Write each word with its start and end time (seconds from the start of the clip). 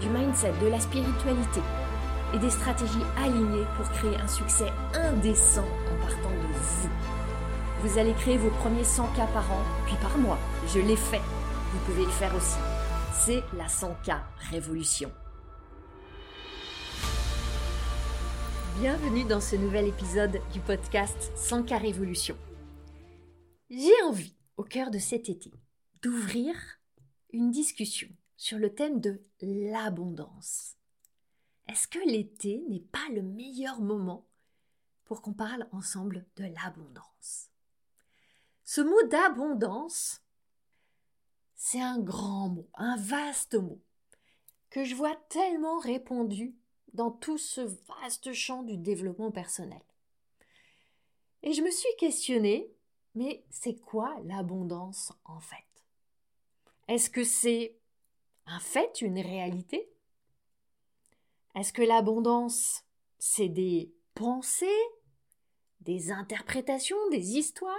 du 0.00 0.08
mindset, 0.08 0.52
de 0.62 0.68
la 0.68 0.80
spiritualité 0.80 1.60
et 2.34 2.38
des 2.38 2.50
stratégies 2.50 3.04
alignées 3.16 3.66
pour 3.76 3.88
créer 3.90 4.16
un 4.16 4.28
succès 4.28 4.70
indécent 4.94 5.64
en 5.64 6.00
partant 6.00 6.30
de 6.30 6.52
vous. 6.52 6.90
Vous 7.82 7.98
allez 7.98 8.12
créer 8.14 8.36
vos 8.36 8.50
premiers 8.50 8.84
100 8.84 9.06
k 9.12 9.16
par 9.32 9.50
an, 9.52 9.62
puis 9.86 9.96
par 10.02 10.18
mois. 10.18 10.38
Je 10.74 10.80
l'ai 10.80 10.96
fait. 10.96 11.20
Vous 11.72 11.78
pouvez 11.86 12.04
le 12.04 12.10
faire 12.10 12.34
aussi. 12.34 12.58
C'est 13.12 13.42
la 13.56 13.66
100K 13.66 14.20
Révolution. 14.50 15.10
Bienvenue 18.80 19.24
dans 19.24 19.40
ce 19.40 19.56
nouvel 19.56 19.86
épisode 19.86 20.40
du 20.52 20.60
podcast 20.60 21.32
100K 21.36 21.80
Révolution. 21.80 22.36
J'ai 23.70 24.02
envie, 24.06 24.34
au 24.56 24.64
cœur 24.64 24.90
de 24.90 24.98
cet 24.98 25.28
été, 25.28 25.50
d'ouvrir 26.02 26.54
une 27.32 27.50
discussion 27.50 28.08
sur 28.36 28.58
le 28.58 28.74
thème 28.74 29.00
de 29.00 29.20
l'abondance. 29.40 30.76
Est-ce 31.68 31.88
que 31.88 31.98
l'été 31.98 32.62
n'est 32.68 32.80
pas 32.80 33.08
le 33.12 33.22
meilleur 33.22 33.80
moment 33.80 34.26
pour 35.04 35.22
qu'on 35.22 35.32
parle 35.32 35.68
ensemble 35.72 36.26
de 36.36 36.44
l'abondance? 36.44 37.50
Ce 38.64 38.80
mot 38.80 39.02
d'abondance, 39.08 40.20
c'est 41.54 41.80
un 41.80 41.98
grand 41.98 42.48
mot, 42.48 42.68
un 42.74 42.96
vaste 42.96 43.54
mot, 43.54 43.80
que 44.70 44.84
je 44.84 44.94
vois 44.94 45.16
tellement 45.28 45.78
répandu 45.78 46.54
dans 46.92 47.10
tout 47.10 47.38
ce 47.38 47.60
vaste 47.60 48.32
champ 48.32 48.62
du 48.62 48.76
développement 48.76 49.30
personnel. 49.30 49.82
Et 51.42 51.52
je 51.52 51.62
me 51.62 51.70
suis 51.70 51.94
questionnée, 51.98 52.70
mais 53.14 53.44
c'est 53.50 53.76
quoi 53.76 54.18
l'abondance 54.24 55.12
en 55.24 55.40
fait? 55.40 55.64
Est-ce 56.88 57.10
que 57.10 57.24
c'est 57.24 57.76
un 58.46 58.60
fait, 58.60 59.00
une 59.00 59.18
réalité? 59.18 59.90
Est-ce 61.54 61.72
que 61.72 61.82
l'abondance, 61.82 62.84
c'est 63.18 63.48
des 63.48 63.92
pensées, 64.14 64.66
des 65.80 66.10
interprétations, 66.10 67.08
des 67.10 67.36
histoires? 67.36 67.74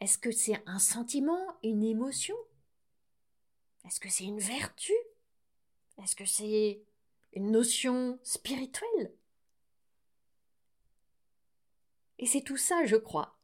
Est-ce 0.00 0.18
que 0.18 0.30
c'est 0.30 0.62
un 0.66 0.78
sentiment, 0.78 1.56
une 1.62 1.82
émotion? 1.82 2.36
Est-ce 3.86 4.00
que 4.00 4.10
c'est 4.10 4.24
une 4.24 4.40
vertu? 4.40 4.92
Est-ce 6.02 6.16
que 6.16 6.26
c'est 6.26 6.82
une 7.32 7.50
notion 7.50 8.18
spirituelle? 8.22 9.14
Et 12.18 12.26
c'est 12.26 12.42
tout 12.42 12.56
ça, 12.56 12.84
je 12.84 12.96
crois. 12.96 13.36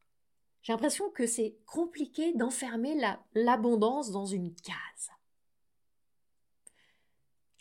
J'ai 0.63 0.73
l'impression 0.73 1.11
que 1.11 1.27
c'est 1.27 1.57
compliqué 1.67 2.33
d'enfermer 2.35 3.01
l'abondance 3.35 4.11
dans 4.13 4.27
une 4.27 4.55
case. 4.55 5.11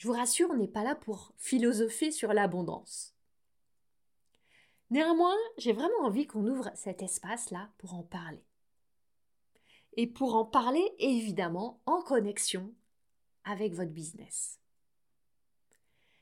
Je 0.01 0.07
vous 0.07 0.13
rassure, 0.13 0.49
on 0.49 0.57
n'est 0.57 0.67
pas 0.67 0.83
là 0.83 0.95
pour 0.95 1.31
philosopher 1.37 2.09
sur 2.09 2.33
l'abondance. 2.33 3.13
Néanmoins, 4.89 5.37
j'ai 5.59 5.73
vraiment 5.73 5.99
envie 6.01 6.25
qu'on 6.25 6.47
ouvre 6.47 6.71
cet 6.73 7.03
espace-là 7.03 7.69
pour 7.77 7.93
en 7.93 8.01
parler. 8.01 8.43
Et 9.97 10.07
pour 10.07 10.35
en 10.35 10.43
parler, 10.43 10.83
évidemment, 10.97 11.83
en 11.85 12.01
connexion 12.01 12.73
avec 13.43 13.75
votre 13.75 13.91
business. 13.91 14.59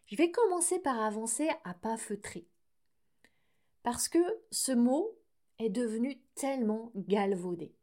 Je 0.07 0.18
vais 0.18 0.29
commencer 0.29 0.79
par 0.79 1.00
avancer 1.00 1.50
à 1.63 1.73
pas 1.73 1.95
feutrer. 1.95 2.50
Parce 3.84 4.09
que 4.09 4.19
ce 4.51 4.73
mot 4.73 5.18
est 5.57 5.69
devenu 5.69 6.22
tellement 6.35 6.91
galvaudé. 6.95 7.73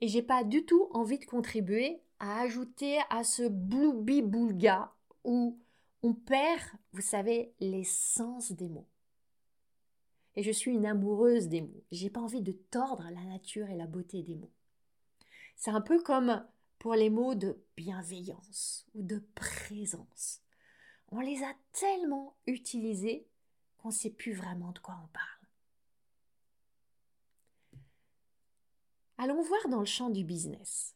Et 0.00 0.08
j'ai 0.08 0.22
pas 0.22 0.42
du 0.42 0.64
tout 0.64 0.88
envie 0.92 1.18
de 1.18 1.26
contribuer 1.26 2.02
à 2.20 2.40
ajouter 2.40 2.98
à 3.10 3.24
ce 3.24 3.42
bloubi-boulga 3.48 4.92
où 5.24 5.58
on 6.02 6.14
perd, 6.14 6.62
vous 6.92 7.00
savez, 7.00 7.54
l'essence 7.60 8.52
des 8.52 8.68
mots. 8.68 8.88
Et 10.36 10.42
je 10.42 10.52
suis 10.52 10.72
une 10.72 10.86
amoureuse 10.86 11.48
des 11.48 11.62
mots. 11.62 11.84
J'ai 11.90 12.10
pas 12.10 12.20
envie 12.20 12.42
de 12.42 12.52
tordre 12.52 13.04
la 13.10 13.24
nature 13.24 13.68
et 13.68 13.76
la 13.76 13.86
beauté 13.86 14.22
des 14.22 14.36
mots. 14.36 14.52
C'est 15.56 15.70
un 15.72 15.80
peu 15.80 16.00
comme 16.00 16.46
pour 16.78 16.94
les 16.94 17.10
mots 17.10 17.34
de 17.34 17.60
bienveillance 17.76 18.86
ou 18.94 19.02
de 19.02 19.18
présence. 19.34 20.40
On 21.10 21.20
les 21.20 21.42
a 21.42 21.54
tellement 21.72 22.36
utilisés 22.46 23.26
qu'on 23.78 23.88
ne 23.88 23.94
sait 23.94 24.10
plus 24.10 24.32
vraiment 24.32 24.72
de 24.72 24.78
quoi 24.78 24.96
on 25.02 25.08
parle. 25.08 25.38
Allons 29.16 29.42
voir 29.42 29.68
dans 29.68 29.80
le 29.80 29.86
champ 29.86 30.10
du 30.10 30.22
business. 30.22 30.94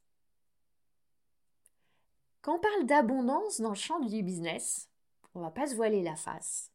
Quand 2.42 2.56
on 2.56 2.60
parle 2.60 2.86
d'abondance 2.86 3.60
dans 3.60 3.70
le 3.70 3.76
champ 3.76 4.00
du 4.00 4.22
business, 4.22 4.90
on 5.34 5.40
va 5.40 5.52
pas 5.52 5.68
se 5.68 5.76
voiler 5.76 6.02
la 6.02 6.16
face. 6.16 6.72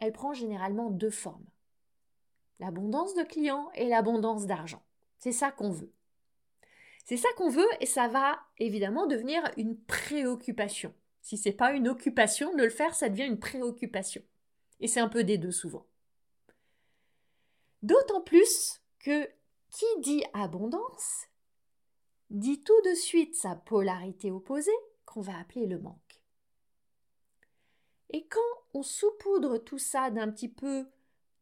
Elle 0.00 0.12
prend 0.12 0.32
généralement 0.32 0.90
deux 0.90 1.10
formes. 1.10 1.44
L'abondance 2.60 3.14
de 3.14 3.22
clients 3.22 3.70
et 3.74 3.88
l'abondance 3.88 4.46
d'argent. 4.46 4.82
C'est 5.18 5.32
ça 5.32 5.52
qu'on 5.52 5.70
veut. 5.70 5.92
C'est 7.04 7.18
ça 7.18 7.28
qu'on 7.36 7.50
veut 7.50 7.68
et 7.80 7.86
ça 7.86 8.08
va 8.08 8.40
évidemment 8.58 9.06
devenir 9.06 9.42
une 9.58 9.78
préoccupation. 9.78 10.94
Si 11.20 11.36
c'est 11.36 11.52
pas 11.52 11.72
une 11.72 11.88
occupation 11.88 12.54
de 12.56 12.64
le 12.64 12.70
faire, 12.70 12.94
ça 12.94 13.10
devient 13.10 13.26
une 13.26 13.38
préoccupation. 13.38 14.22
Et 14.80 14.88
c'est 14.88 15.00
un 15.00 15.08
peu 15.08 15.24
des 15.24 15.36
deux 15.36 15.52
souvent. 15.52 15.86
D'autant 17.82 18.22
plus 18.22 18.80
que 18.98 19.28
qui 19.70 19.84
dit 20.00 20.24
abondance 20.32 21.26
dit 22.30 22.62
tout 22.62 22.80
de 22.82 22.94
suite 22.94 23.34
sa 23.34 23.54
polarité 23.54 24.30
opposée 24.30 24.70
qu'on 25.04 25.20
va 25.20 25.38
appeler 25.38 25.66
le 25.66 25.78
manque. 25.78 26.20
Et 28.10 28.26
quand 28.26 28.40
on 28.74 28.82
saupoudre 28.82 29.58
tout 29.58 29.78
ça 29.78 30.10
d'un 30.10 30.30
petit 30.30 30.48
peu 30.48 30.88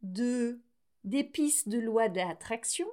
de 0.02 0.60
d'épices 1.04 1.68
de 1.68 1.78
loi 1.78 2.08
de 2.08 2.16
l'attraction, 2.16 2.88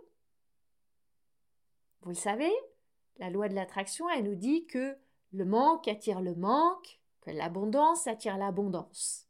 vous 2.02 2.10
le 2.10 2.16
savez, 2.16 2.52
la 3.20 3.30
loi 3.30 3.48
de 3.48 3.54
l'attraction, 3.54 4.10
elle 4.10 4.26
nous 4.26 4.36
dit 4.36 4.66
que 4.66 4.98
le 5.32 5.46
manque 5.46 5.88
attire 5.88 6.20
le 6.20 6.36
manque, 6.36 7.00
que 7.22 7.32
l'abondance 7.32 8.08
attire 8.08 8.38
l'abondance. 8.38 9.28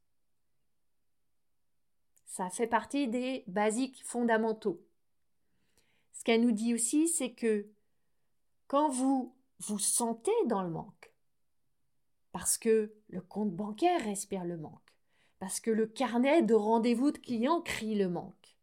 Ça 2.26 2.50
fait 2.50 2.68
partie 2.68 3.08
des 3.08 3.44
basiques 3.48 4.04
fondamentaux. 4.06 4.82
Ce 6.14 6.24
qu'elle 6.24 6.42
nous 6.42 6.54
dit 6.54 6.74
aussi, 6.74 7.08
c'est 7.08 7.34
que 7.34 7.68
quand 8.72 8.88
vous 8.88 9.36
vous 9.60 9.80
sentez 9.80 10.32
dans 10.46 10.64
le 10.64 10.70
manque, 10.70 11.12
parce 12.32 12.58
que 12.58 12.94
le 13.10 13.20
compte 13.20 13.52
bancaire 13.54 14.02
respire 14.02 14.46
le 14.46 14.56
manque, 14.56 14.96
parce 15.40 15.60
que 15.60 15.72
le 15.72 15.88
carnet 15.88 16.42
de 16.42 16.54
rendez-vous 16.54 17.12
de 17.12 17.18
clients 17.18 17.62
crie 17.62 17.96
le 17.96 18.08
manque, 18.08 18.56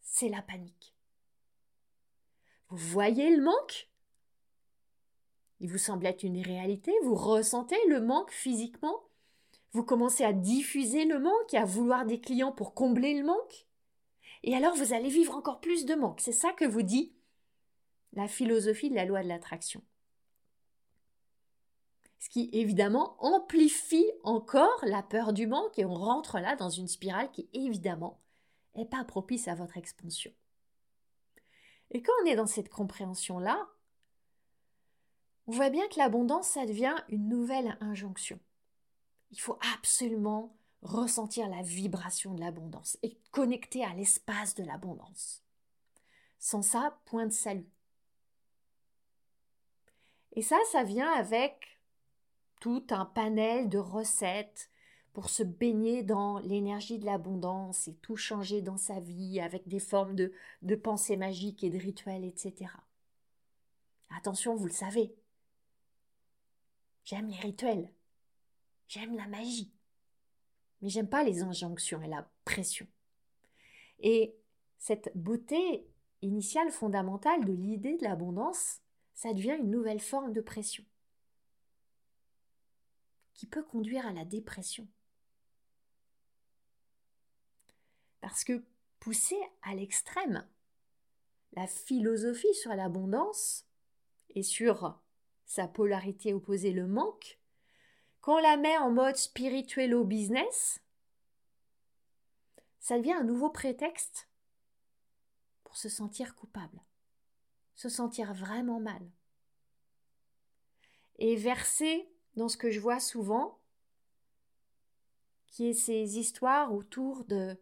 c'est 0.00 0.28
la 0.28 0.42
panique. 0.42 0.92
Vous 2.68 2.78
voyez 2.78 3.30
le 3.30 3.44
manque? 3.44 3.88
Il 5.60 5.70
vous 5.70 5.78
semble 5.78 6.06
être 6.06 6.24
une 6.24 6.42
réalité? 6.42 6.92
Vous 7.04 7.14
ressentez 7.14 7.78
le 7.86 8.00
manque 8.00 8.32
physiquement? 8.32 9.04
Vous 9.70 9.84
commencez 9.84 10.24
à 10.24 10.32
diffuser 10.32 11.04
le 11.04 11.20
manque 11.20 11.54
et 11.54 11.58
à 11.58 11.64
vouloir 11.64 12.06
des 12.06 12.20
clients 12.20 12.50
pour 12.50 12.74
combler 12.74 13.14
le 13.14 13.24
manque? 13.24 13.68
Et 14.42 14.56
alors 14.56 14.74
vous 14.74 14.92
allez 14.92 15.10
vivre 15.10 15.36
encore 15.36 15.60
plus 15.60 15.84
de 15.84 15.94
manque. 15.94 16.20
C'est 16.20 16.32
ça 16.32 16.52
que 16.52 16.64
vous 16.64 16.82
dit 16.82 17.14
la 18.12 18.28
philosophie 18.28 18.90
de 18.90 18.94
la 18.94 19.04
loi 19.04 19.22
de 19.22 19.28
l'attraction. 19.28 19.82
Ce 22.18 22.28
qui 22.28 22.50
évidemment 22.52 23.16
amplifie 23.18 24.10
encore 24.22 24.78
la 24.84 25.02
peur 25.02 25.32
du 25.32 25.46
manque 25.46 25.78
et 25.78 25.84
on 25.84 25.94
rentre 25.94 26.38
là 26.38 26.54
dans 26.54 26.70
une 26.70 26.88
spirale 26.88 27.30
qui 27.32 27.48
évidemment 27.52 28.20
n'est 28.76 28.86
pas 28.86 29.04
propice 29.04 29.48
à 29.48 29.54
votre 29.54 29.76
expansion. 29.76 30.32
Et 31.90 32.00
quand 32.00 32.12
on 32.22 32.26
est 32.26 32.36
dans 32.36 32.46
cette 32.46 32.68
compréhension-là, 32.68 33.68
on 35.46 35.52
voit 35.52 35.70
bien 35.70 35.86
que 35.88 35.98
l'abondance, 35.98 36.48
ça 36.48 36.64
devient 36.64 36.94
une 37.08 37.28
nouvelle 37.28 37.76
injonction. 37.80 38.38
Il 39.32 39.40
faut 39.40 39.58
absolument 39.74 40.56
ressentir 40.82 41.48
la 41.48 41.62
vibration 41.62 42.34
de 42.34 42.40
l'abondance 42.40 42.98
et 43.02 43.18
connecter 43.30 43.84
à 43.84 43.94
l'espace 43.94 44.54
de 44.54 44.62
l'abondance. 44.62 45.42
Sans 46.38 46.62
ça, 46.62 47.00
point 47.04 47.26
de 47.26 47.32
salut. 47.32 47.71
Et 50.32 50.42
ça, 50.42 50.58
ça 50.70 50.82
vient 50.82 51.10
avec 51.12 51.78
tout 52.60 52.84
un 52.90 53.04
panel 53.04 53.68
de 53.68 53.78
recettes 53.78 54.70
pour 55.12 55.28
se 55.28 55.42
baigner 55.42 56.02
dans 56.02 56.38
l'énergie 56.38 56.98
de 56.98 57.04
l'abondance 57.04 57.88
et 57.88 57.94
tout 57.96 58.16
changer 58.16 58.62
dans 58.62 58.78
sa 58.78 58.98
vie 59.00 59.40
avec 59.40 59.68
des 59.68 59.78
formes 59.78 60.14
de, 60.14 60.32
de 60.62 60.74
pensées 60.74 61.16
magiques 61.16 61.64
et 61.64 61.70
de 61.70 61.78
rituels, 61.78 62.24
etc. 62.24 62.70
Attention, 64.16 64.54
vous 64.54 64.66
le 64.66 64.72
savez. 64.72 65.14
J'aime 67.04 67.28
les 67.28 67.36
rituels. 67.36 67.90
J'aime 68.88 69.16
la 69.16 69.26
magie. 69.26 69.72
Mais 70.80 70.88
j'aime 70.88 71.08
pas 71.08 71.24
les 71.24 71.42
injonctions 71.42 72.02
et 72.02 72.08
la 72.08 72.28
pression. 72.44 72.86
Et 74.00 74.34
cette 74.78 75.12
beauté 75.14 75.86
initiale 76.22 76.70
fondamentale 76.70 77.44
de 77.44 77.52
l'idée 77.52 77.96
de 77.96 78.04
l'abondance, 78.04 78.81
ça 79.14 79.32
devient 79.32 79.56
une 79.58 79.70
nouvelle 79.70 80.00
forme 80.00 80.32
de 80.32 80.40
pression 80.40 80.84
qui 83.34 83.46
peut 83.46 83.62
conduire 83.62 84.06
à 84.06 84.12
la 84.12 84.24
dépression. 84.24 84.86
Parce 88.20 88.44
que 88.44 88.64
poussée 89.00 89.40
à 89.62 89.74
l'extrême, 89.74 90.46
la 91.54 91.66
philosophie 91.66 92.54
sur 92.54 92.74
l'abondance 92.74 93.66
et 94.30 94.42
sur 94.42 94.98
sa 95.44 95.66
polarité 95.66 96.32
opposée, 96.32 96.72
le 96.72 96.86
manque, 96.86 97.38
quand 98.20 98.36
on 98.36 98.42
la 98.42 98.56
met 98.56 98.78
en 98.78 98.90
mode 98.90 99.16
spirituel 99.16 99.94
business, 100.04 100.80
ça 102.78 102.96
devient 102.98 103.12
un 103.12 103.24
nouveau 103.24 103.50
prétexte 103.50 104.28
pour 105.64 105.76
se 105.76 105.88
sentir 105.88 106.34
coupable, 106.36 106.80
se 107.74 107.88
sentir 107.88 108.32
vraiment 108.34 108.80
mal. 108.80 109.02
Et 111.18 111.36
verser 111.36 112.08
dans 112.36 112.48
ce 112.48 112.56
que 112.56 112.70
je 112.70 112.80
vois 112.80 113.00
souvent, 113.00 113.58
qui 115.46 115.68
est 115.68 115.74
ces 115.74 116.18
histoires 116.18 116.72
autour 116.72 117.24
de 117.24 117.56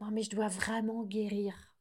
non 0.00 0.10
mais 0.10 0.22
je 0.22 0.30
dois 0.30 0.48
vraiment 0.48 1.02
guérir. 1.02 1.74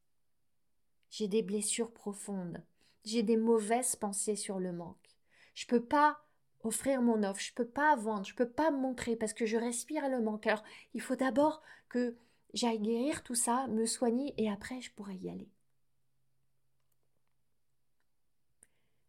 J'ai 1.10 1.28
des 1.28 1.44
blessures 1.44 1.94
profondes, 1.94 2.64
j'ai 3.04 3.24
des 3.24 3.38
mauvaises 3.38 3.96
pensées 3.96 4.36
sur 4.36 4.60
le 4.60 4.74
manque. 4.74 5.16
Je 5.54 5.68
peux 5.68 5.84
pas 5.84 6.20
offrir 6.64 7.02
mon 7.02 7.24
offre, 7.24 7.40
je 7.40 7.54
peux 7.54 7.68
pas 7.68 7.96
vendre, 7.96 8.26
je 8.26 8.36
peux 8.36 8.50
pas 8.50 8.72
me 8.72 8.78
montrer 8.78 9.16
parce 9.16 9.34
que 9.34 9.46
je 9.46 9.58
respire 9.58 10.10
le 10.10 10.22
manque. 10.22 10.48
Alors, 10.48 10.64
il 10.94 11.02
faut 11.02 11.16
d'abord 11.16 11.62
que 11.90 12.18
j'aille 12.54 12.80
guérir 12.80 13.24
tout 13.24 13.36
ça, 13.36 13.68
me 13.68 13.86
soigner 13.86 14.34
et 14.38 14.50
après 14.50 14.82
je 14.82 14.92
pourrai 14.92 15.16
y 15.16 15.30
aller. 15.30 15.50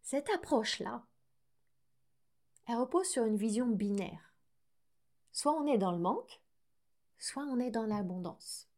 Cette 0.08 0.31
approche-là, 0.31 1.05
elle 2.69 2.76
repose 2.76 3.08
sur 3.08 3.25
une 3.25 3.37
vision 3.37 3.67
binaire. 3.67 4.37
Soit 5.32 5.50
on 5.55 5.67
est 5.67 5.79
dans 5.79 5.91
le 5.91 5.99
manque, 5.99 6.41
soit 7.19 7.43
on 7.43 7.58
est 7.58 7.73
dans 7.73 7.87
l'abondance. 7.87 8.69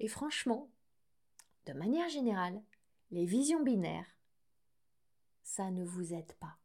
Et 0.00 0.08
franchement, 0.08 0.68
de 1.66 1.72
manière 1.72 2.08
générale, 2.08 2.60
les 3.12 3.24
visions 3.26 3.62
binaires, 3.62 4.16
ça 5.44 5.70
ne 5.70 5.84
vous 5.84 6.14
aide 6.14 6.32
pas. 6.40 6.58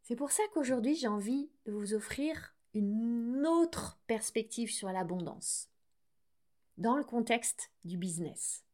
C'est 0.00 0.16
pour 0.16 0.32
ça 0.32 0.44
qu'aujourd'hui 0.54 0.96
j'ai 0.96 1.08
envie 1.08 1.50
de 1.66 1.72
vous 1.72 1.92
offrir 1.92 2.54
une 2.72 3.46
autre 3.46 4.00
perspective 4.06 4.72
sur 4.72 4.90
l'abondance, 4.90 5.68
dans 6.78 6.96
le 6.96 7.04
contexte 7.04 7.70
du 7.84 7.98
business. 7.98 8.64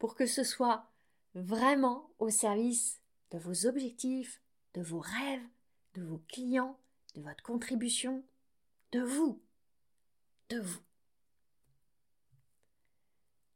Pour 0.00 0.14
que 0.14 0.26
ce 0.26 0.42
soit 0.44 0.86
vraiment 1.34 2.10
au 2.18 2.30
service 2.30 3.00
de 3.30 3.38
vos 3.38 3.66
objectifs, 3.66 4.40
de 4.74 4.82
vos 4.82 4.98
rêves, 4.98 5.46
de 5.94 6.02
vos 6.02 6.22
clients, 6.26 6.78
de 7.14 7.20
votre 7.20 7.42
contribution, 7.42 8.24
de 8.92 9.02
vous, 9.02 9.42
de 10.48 10.58
vous. 10.58 10.80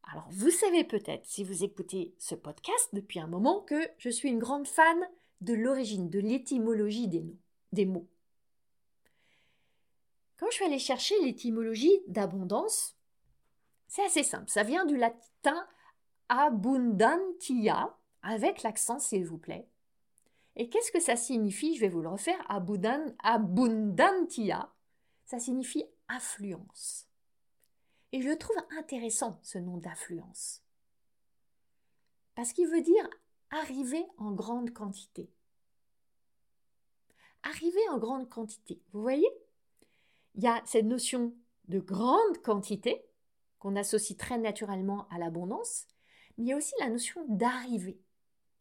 Alors, 0.02 0.28
vous 0.30 0.50
savez 0.50 0.84
peut-être, 0.84 1.24
si 1.24 1.44
vous 1.44 1.64
écoutez 1.64 2.14
ce 2.18 2.34
podcast 2.34 2.90
depuis 2.92 3.20
un 3.20 3.26
moment, 3.26 3.62
que 3.62 3.88
je 3.96 4.10
suis 4.10 4.28
une 4.28 4.38
grande 4.38 4.68
fan 4.68 4.98
de 5.40 5.54
l'origine, 5.54 6.10
de 6.10 6.20
l'étymologie 6.20 7.08
des, 7.08 7.24
des 7.72 7.86
mots. 7.86 8.06
Quand 10.36 10.50
je 10.50 10.56
suis 10.56 10.64
allée 10.66 10.78
chercher 10.78 11.18
l'étymologie 11.22 12.02
d'abondance, 12.06 12.96
c'est 13.88 14.04
assez 14.04 14.24
simple. 14.24 14.50
Ça 14.50 14.62
vient 14.62 14.84
du 14.84 14.98
latin 14.98 15.66
abundantia, 16.28 17.96
avec 18.22 18.62
l'accent 18.62 18.98
s'il 18.98 19.26
vous 19.26 19.38
plaît. 19.38 19.68
Et 20.56 20.68
qu'est-ce 20.68 20.92
que 20.92 21.00
ça 21.00 21.16
signifie? 21.16 21.74
Je 21.74 21.80
vais 21.80 21.88
vous 21.88 22.02
le 22.02 22.08
refaire. 22.08 22.38
abundantia, 22.48 24.72
ça 25.24 25.38
signifie 25.38 25.84
affluence. 26.08 27.08
Et 28.12 28.22
je 28.22 28.30
trouve 28.30 28.56
intéressant 28.78 29.38
ce 29.42 29.58
nom 29.58 29.78
d'affluence. 29.78 30.62
Parce 32.34 32.52
qu'il 32.52 32.68
veut 32.68 32.82
dire 32.82 33.08
arriver 33.50 34.04
en 34.18 34.32
grande 34.32 34.70
quantité. 34.70 35.30
Arriver 37.42 37.88
en 37.90 37.98
grande 37.98 38.28
quantité. 38.28 38.80
Vous 38.92 39.02
voyez? 39.02 39.28
Il 40.36 40.42
y 40.42 40.46
a 40.46 40.62
cette 40.64 40.86
notion 40.86 41.34
de 41.68 41.78
grande 41.78 42.38
quantité 42.42 43.04
qu'on 43.58 43.76
associe 43.76 44.16
très 44.16 44.38
naturellement 44.38 45.06
à 45.10 45.18
l'abondance, 45.18 45.86
mais 46.36 46.44
il 46.44 46.48
y 46.48 46.52
a 46.52 46.56
aussi 46.56 46.74
la 46.80 46.90
notion 46.90 47.24
d'arriver. 47.28 48.00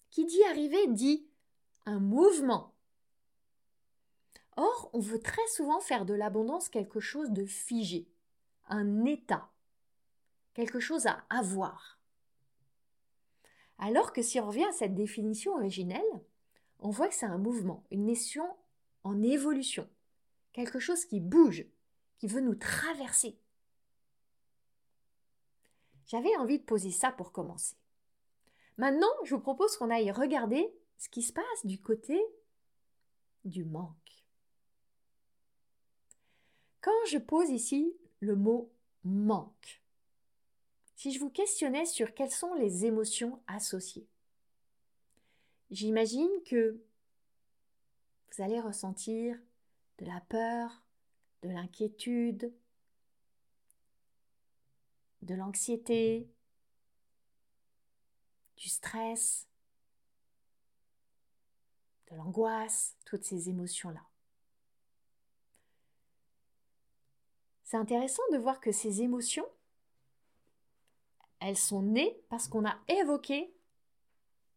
Qui 0.10 0.26
dit 0.26 0.44
arriver 0.44 0.88
dit 0.88 1.28
un 1.86 2.00
mouvement. 2.00 2.74
Or, 4.56 4.90
on 4.94 5.00
veut 5.00 5.20
très 5.20 5.48
souvent 5.48 5.80
faire 5.80 6.06
de 6.06 6.14
l'abondance 6.14 6.70
quelque 6.70 7.00
chose 7.00 7.32
de 7.32 7.46
figé, 7.46 8.08
un 8.68 9.06
état, 9.06 9.50
quelque 10.54 10.80
chose 10.80 11.08
à 11.08 11.24
avoir. 11.30 12.00
Alors 13.80 14.14
que 14.14 14.22
si 14.22 14.40
on 14.40 14.48
revient 14.48 14.66
à 14.66 14.72
cette 14.72 14.94
définition 14.94 15.56
originelle, 15.56 16.02
on 16.80 16.90
voit 16.90 17.08
que 17.08 17.16
c'est 17.16 17.26
un 17.26 17.38
mouvement, 17.38 17.84
une 17.92 18.06
nation 18.06 18.46
en 19.04 19.22
évolution, 19.22 19.90
quelque 20.52 20.80
chose 20.80 21.06
qui 21.06 21.20
bouge, 21.20 21.66
qui 22.20 22.28
veut 22.28 22.42
nous 22.42 22.56
traverser. 22.56 23.38
J'avais 26.14 26.38
envie 26.38 26.60
de 26.60 26.64
poser 26.64 26.92
ça 26.92 27.12
pour 27.12 27.32
commencer. 27.32 27.76
Maintenant, 28.78 29.10
je 29.24 29.34
vous 29.34 29.42
propose 29.42 29.76
qu'on 29.78 29.90
aille 29.90 30.12
regarder 30.12 30.72
ce 31.00 31.10
qui 31.10 31.24
se 31.24 31.34
passe 31.34 31.66
du 31.66 31.82
côté 31.82 32.24
du 33.46 33.66
manque. 33.66 34.24
Quand 36.82 36.92
je 37.10 37.18
pose 37.18 37.50
ici 37.50 37.98
le 38.20 38.36
mot 38.36 38.72
manque, 39.04 39.82
si 40.96 41.12
je 41.12 41.20
vous 41.20 41.32
questionnais 41.32 41.88
sur 41.88 42.14
quelles 42.14 42.30
sont 42.30 42.54
les 42.54 42.86
émotions 42.86 43.42
associées, 43.48 44.08
j'imagine 45.72 46.30
que 46.46 46.80
vous 48.30 48.44
allez 48.44 48.60
ressentir 48.60 49.36
de 49.98 50.06
la 50.06 50.22
peur, 50.30 50.84
de 51.42 51.50
l'inquiétude, 51.50 52.54
de 55.24 55.36
l'anxiété, 55.36 56.30
du 58.58 58.70
stress, 58.70 59.48
de 62.12 62.16
l'angoisse, 62.16 62.96
toutes 63.06 63.24
ces 63.24 63.50
émotions-là. 63.50 64.04
C'est 67.64 67.78
intéressant 67.78 68.24
de 68.32 68.38
voir 68.38 68.60
que 68.60 68.72
ces 68.72 69.02
émotions, 69.02 69.48
elles 71.40 71.58
sont 71.58 71.82
nées 71.82 72.22
parce 72.30 72.48
qu'on 72.48 72.68
a 72.68 72.78
évoqué 72.88 73.54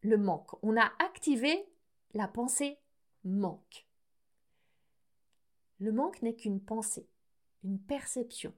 le 0.02 0.18
manque. 0.18 0.52
On 0.62 0.76
a 0.76 0.92
activé 0.98 1.66
la 2.14 2.28
pensée 2.28 2.78
manque. 3.24 3.86
Le 5.78 5.92
manque 5.92 6.22
n'est 6.22 6.36
qu'une 6.36 6.60
pensée, 6.60 7.08
une 7.64 7.80
perception, 7.80 8.54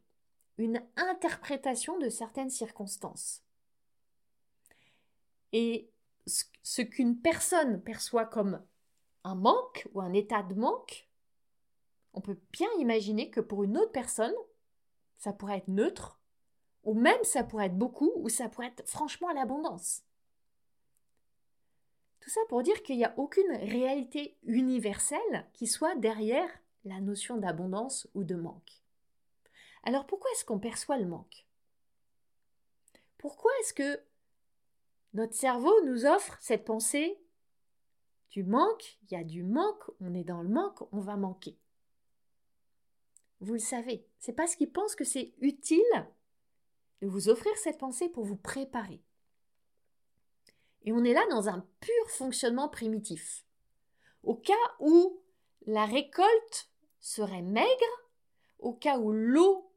une 0.58 0.82
interprétation 0.96 1.98
de 1.98 2.08
certaines 2.08 2.50
circonstances. 2.50 3.42
Et 5.52 5.90
ce 6.26 6.82
qu'une 6.82 7.18
personne 7.18 7.82
perçoit 7.82 8.26
comme 8.26 8.62
un 9.24 9.34
manque 9.34 9.88
ou 9.94 10.00
un 10.00 10.12
état 10.12 10.42
de 10.42 10.54
manque, 10.54 11.08
on 12.12 12.20
peut 12.20 12.38
bien 12.52 12.68
imaginer 12.78 13.30
que 13.30 13.40
pour 13.40 13.64
une 13.64 13.78
autre 13.78 13.92
personne, 13.92 14.34
ça 15.16 15.32
pourrait 15.32 15.58
être 15.58 15.68
neutre, 15.68 16.20
ou 16.84 16.94
même 16.94 17.22
ça 17.22 17.44
pourrait 17.44 17.66
être 17.66 17.78
beaucoup, 17.78 18.12
ou 18.16 18.28
ça 18.28 18.48
pourrait 18.48 18.68
être 18.68 18.86
franchement 18.88 19.28
à 19.28 19.34
l'abondance. 19.34 20.02
Tout 22.20 22.30
ça 22.30 22.40
pour 22.48 22.62
dire 22.62 22.82
qu'il 22.82 22.96
n'y 22.96 23.04
a 23.04 23.14
aucune 23.16 23.52
réalité 23.52 24.36
universelle 24.42 25.48
qui 25.54 25.66
soit 25.66 25.94
derrière 25.96 26.50
la 26.84 27.00
notion 27.00 27.36
d'abondance 27.36 28.08
ou 28.14 28.24
de 28.24 28.34
manque. 28.34 28.82
Alors 29.85 30.06
pourquoi 30.06 30.30
est-ce 30.32 30.44
qu'on 30.44 30.58
perçoit 30.58 30.99
le 30.99 31.06
manque? 31.06 31.47
Pourquoi 33.16 33.50
est-ce 33.61 33.75
que 33.75 34.00
notre 35.14 35.35
cerveau 35.35 35.73
nous 35.85 36.06
offre 36.06 36.37
cette 36.40 36.64
pensée 36.64 37.20
du 38.30 38.44
manque, 38.44 38.99
il 39.02 39.12
y 39.12 39.16
a 39.16 39.25
du 39.25 39.42
manque, 39.42 39.82
on 40.00 40.14
est 40.14 40.25
dans 40.25 40.42
le 40.42 40.49
manque, 40.49 40.82
on 40.92 41.00
va 41.00 41.16
manquer? 41.16 41.58
Vous 43.40 43.54
le 43.54 43.58
savez, 43.58 44.06
c'est 44.18 44.32
parce 44.32 44.56
qu'ils 44.56 44.73
pensent 44.73 44.97
que 44.97 45.04
c'est 45.04 45.35
utile 45.40 46.06
de 47.00 47.06
vous 47.06 47.28
offrir 47.28 47.56
cette 47.56 47.78
pensée 47.78 48.08
pour 48.08 48.25
vous 48.25 48.37
préparer. 48.37 49.00
Et 50.82 50.92
on 50.92 51.04
est 51.04 51.12
là 51.12 51.25
dans 51.30 51.49
un 51.49 51.66
pur 51.80 52.11
fonctionnement 52.11 52.68
primitif. 52.68 53.44
Au 54.23 54.35
cas 54.35 54.54
où 54.80 55.23
la 55.66 55.85
récolte 55.85 56.70
serait 57.00 57.42
maigre, 57.42 57.68
au 58.58 58.73
cas 58.73 58.99
où 58.99 59.12
l'eau 59.12 59.67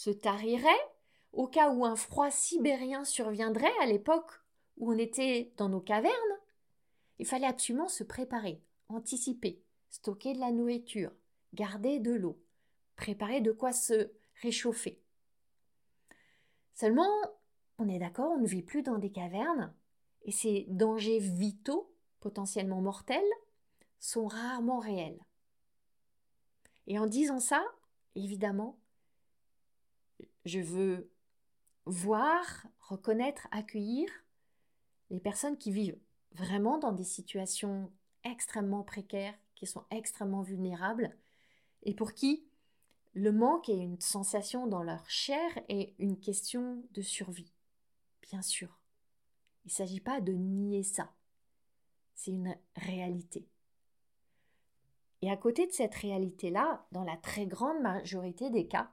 se 0.00 0.08
tarirait, 0.08 0.88
au 1.34 1.46
cas 1.46 1.70
où 1.70 1.84
un 1.84 1.94
froid 1.94 2.30
sibérien 2.30 3.04
surviendrait 3.04 3.76
à 3.82 3.86
l'époque 3.86 4.32
où 4.78 4.90
on 4.90 4.96
était 4.96 5.52
dans 5.58 5.68
nos 5.68 5.82
cavernes, 5.82 6.14
il 7.18 7.26
fallait 7.26 7.46
absolument 7.46 7.88
se 7.88 8.02
préparer, 8.02 8.62
anticiper, 8.88 9.62
stocker 9.90 10.32
de 10.32 10.40
la 10.40 10.52
nourriture, 10.52 11.12
garder 11.52 11.98
de 11.98 12.12
l'eau, 12.12 12.42
préparer 12.96 13.42
de 13.42 13.52
quoi 13.52 13.74
se 13.74 14.10
réchauffer. 14.40 15.02
Seulement, 16.72 17.12
on 17.76 17.86
est 17.86 17.98
d'accord, 17.98 18.32
on 18.32 18.40
ne 18.40 18.46
vit 18.46 18.62
plus 18.62 18.82
dans 18.82 18.96
des 18.96 19.12
cavernes, 19.12 19.74
et 20.22 20.32
ces 20.32 20.64
dangers 20.70 21.18
vitaux, 21.18 21.94
potentiellement 22.20 22.80
mortels, 22.80 23.20
sont 23.98 24.26
rarement 24.26 24.78
réels. 24.78 25.20
Et 26.86 26.98
en 26.98 27.06
disant 27.06 27.38
ça, 27.38 27.62
évidemment, 28.14 28.79
je 30.50 30.60
veux 30.60 31.10
voir, 31.86 32.66
reconnaître, 32.80 33.46
accueillir 33.52 34.08
les 35.10 35.20
personnes 35.20 35.56
qui 35.56 35.70
vivent 35.70 35.98
vraiment 36.32 36.78
dans 36.78 36.92
des 36.92 37.04
situations 37.04 37.92
extrêmement 38.24 38.82
précaires, 38.82 39.34
qui 39.54 39.66
sont 39.66 39.84
extrêmement 39.90 40.42
vulnérables, 40.42 41.16
et 41.84 41.94
pour 41.94 42.12
qui 42.12 42.44
le 43.14 43.32
manque 43.32 43.68
est 43.68 43.78
une 43.78 44.00
sensation 44.00 44.66
dans 44.66 44.82
leur 44.82 45.08
chair 45.08 45.50
et 45.68 45.94
une 45.98 46.18
question 46.18 46.84
de 46.92 47.02
survie. 47.02 47.52
Bien 48.22 48.42
sûr. 48.42 48.80
Il 49.64 49.68
ne 49.68 49.72
s'agit 49.72 50.00
pas 50.00 50.20
de 50.20 50.32
nier 50.32 50.82
ça. 50.82 51.12
C'est 52.14 52.30
une 52.30 52.56
réalité. 52.76 53.48
Et 55.22 55.30
à 55.30 55.36
côté 55.36 55.66
de 55.66 55.72
cette 55.72 55.94
réalité-là, 55.94 56.86
dans 56.92 57.04
la 57.04 57.16
très 57.16 57.46
grande 57.46 57.80
majorité 57.80 58.50
des 58.50 58.66
cas, 58.66 58.90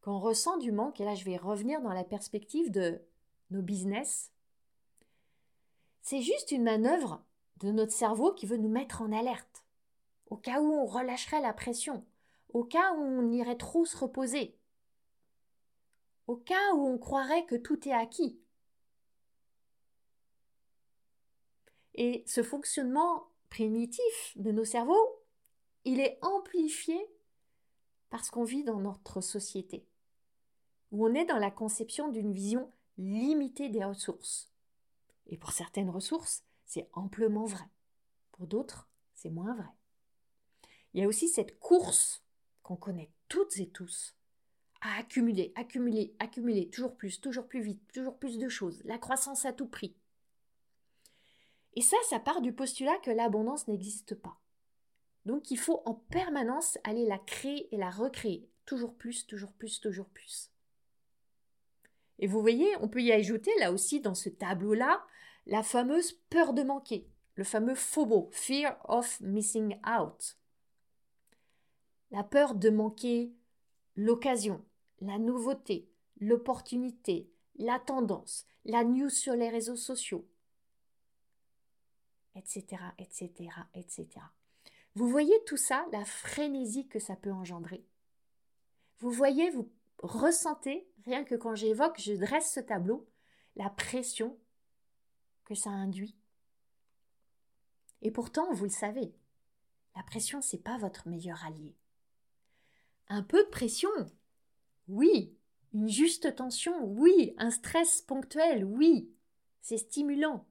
quand 0.00 0.16
on 0.16 0.20
ressent 0.20 0.56
du 0.58 0.72
manque, 0.72 1.00
et 1.00 1.04
là 1.04 1.14
je 1.14 1.24
vais 1.24 1.36
revenir 1.36 1.80
dans 1.82 1.92
la 1.92 2.04
perspective 2.04 2.70
de 2.70 3.00
nos 3.50 3.62
business, 3.62 4.32
c'est 6.02 6.22
juste 6.22 6.52
une 6.52 6.62
manœuvre 6.62 7.24
de 7.58 7.70
notre 7.70 7.92
cerveau 7.92 8.32
qui 8.32 8.46
veut 8.46 8.56
nous 8.56 8.70
mettre 8.70 9.02
en 9.02 9.12
alerte, 9.12 9.64
au 10.26 10.36
cas 10.36 10.60
où 10.60 10.72
on 10.72 10.86
relâcherait 10.86 11.42
la 11.42 11.52
pression, 11.52 12.04
au 12.52 12.64
cas 12.64 12.94
où 12.94 13.00
on 13.00 13.30
irait 13.30 13.56
trop 13.56 13.84
se 13.84 13.96
reposer, 13.96 14.56
au 16.26 16.36
cas 16.36 16.74
où 16.74 16.86
on 16.86 16.98
croirait 16.98 17.44
que 17.44 17.56
tout 17.56 17.88
est 17.88 17.92
acquis. 17.92 18.40
Et 21.94 22.24
ce 22.26 22.42
fonctionnement 22.42 23.28
primitif 23.50 24.32
de 24.36 24.52
nos 24.52 24.64
cerveaux, 24.64 25.22
il 25.84 26.00
est 26.00 26.18
amplifié 26.22 26.98
parce 28.10 28.30
qu'on 28.30 28.44
vit 28.44 28.64
dans 28.64 28.80
notre 28.80 29.20
société, 29.20 29.86
où 30.90 31.06
on 31.06 31.14
est 31.14 31.24
dans 31.24 31.38
la 31.38 31.50
conception 31.50 32.08
d'une 32.08 32.32
vision 32.32 32.72
limitée 32.98 33.68
des 33.68 33.84
ressources. 33.84 34.50
Et 35.26 35.36
pour 35.36 35.52
certaines 35.52 35.90
ressources, 35.90 36.44
c'est 36.66 36.88
amplement 36.92 37.44
vrai. 37.44 37.68
Pour 38.32 38.46
d'autres, 38.46 38.88
c'est 39.14 39.30
moins 39.30 39.54
vrai. 39.54 39.68
Il 40.92 41.00
y 41.00 41.04
a 41.04 41.08
aussi 41.08 41.28
cette 41.28 41.58
course 41.58 42.24
qu'on 42.62 42.76
connaît 42.76 43.10
toutes 43.28 43.58
et 43.58 43.68
tous 43.68 44.16
à 44.80 44.98
accumuler, 44.98 45.52
accumuler, 45.56 46.14
accumuler, 46.18 46.68
toujours 46.70 46.96
plus, 46.96 47.20
toujours 47.20 47.46
plus 47.46 47.60
vite, 47.60 47.82
toujours 47.92 48.18
plus 48.18 48.38
de 48.38 48.48
choses, 48.48 48.82
la 48.84 48.98
croissance 48.98 49.44
à 49.44 49.52
tout 49.52 49.66
prix. 49.66 49.94
Et 51.74 51.82
ça, 51.82 51.96
ça 52.08 52.18
part 52.18 52.40
du 52.40 52.52
postulat 52.52 52.96
que 52.98 53.10
l'abondance 53.10 53.68
n'existe 53.68 54.14
pas. 54.14 54.40
Donc 55.26 55.50
il 55.50 55.58
faut 55.58 55.82
en 55.84 55.94
permanence 55.94 56.78
aller 56.82 57.06
la 57.06 57.18
créer 57.18 57.72
et 57.74 57.76
la 57.76 57.90
recréer. 57.90 58.48
Toujours 58.64 58.94
plus, 58.94 59.26
toujours 59.26 59.52
plus, 59.52 59.80
toujours 59.80 60.08
plus. 60.08 60.49
Et 62.20 62.26
vous 62.26 62.40
voyez, 62.42 62.76
on 62.80 62.88
peut 62.88 63.02
y 63.02 63.12
ajouter 63.12 63.50
là 63.58 63.72
aussi 63.72 64.00
dans 64.00 64.14
ce 64.14 64.28
tableau-là 64.28 65.02
la 65.46 65.62
fameuse 65.62 66.12
peur 66.28 66.52
de 66.52 66.62
manquer, 66.62 67.08
le 67.34 67.44
fameux 67.44 67.74
FOMO, 67.74 68.28
Fear 68.30 68.78
of 68.84 69.20
Missing 69.22 69.78
Out. 69.86 70.36
La 72.10 72.22
peur 72.22 72.54
de 72.54 72.68
manquer 72.68 73.32
l'occasion, 73.96 74.62
la 75.00 75.18
nouveauté, 75.18 75.88
l'opportunité, 76.20 77.30
la 77.56 77.78
tendance, 77.78 78.46
la 78.66 78.84
news 78.84 79.08
sur 79.08 79.34
les 79.34 79.48
réseaux 79.48 79.76
sociaux, 79.76 80.28
etc., 82.34 82.82
etc., 82.98 83.50
etc. 83.74 84.08
Vous 84.94 85.08
voyez 85.08 85.42
tout 85.46 85.56
ça, 85.56 85.86
la 85.90 86.04
frénésie 86.04 86.86
que 86.86 86.98
ça 86.98 87.16
peut 87.16 87.32
engendrer. 87.32 87.82
Vous 88.98 89.10
voyez, 89.10 89.48
vous 89.50 89.70
ressentez, 90.02 90.88
rien 91.04 91.24
que 91.24 91.34
quand 91.34 91.54
j'évoque, 91.54 92.00
je 92.00 92.12
dresse 92.12 92.52
ce 92.52 92.60
tableau, 92.60 93.08
la 93.56 93.70
pression 93.70 94.38
que 95.44 95.54
ça 95.54 95.70
induit. 95.70 96.16
Et 98.02 98.10
pourtant, 98.10 98.52
vous 98.52 98.64
le 98.64 98.70
savez, 98.70 99.14
la 99.96 100.02
pression, 100.02 100.40
c'est 100.40 100.62
pas 100.62 100.78
votre 100.78 101.08
meilleur 101.08 101.44
allié. 101.44 101.76
Un 103.08 103.22
peu 103.22 103.42
de 103.44 103.48
pression, 103.48 103.90
oui. 104.88 105.36
Une 105.72 105.88
juste 105.88 106.34
tension, 106.36 106.84
oui. 106.84 107.34
Un 107.38 107.50
stress 107.50 108.02
ponctuel, 108.02 108.64
oui. 108.64 109.12
C'est 109.60 109.78
stimulant. 109.78 110.46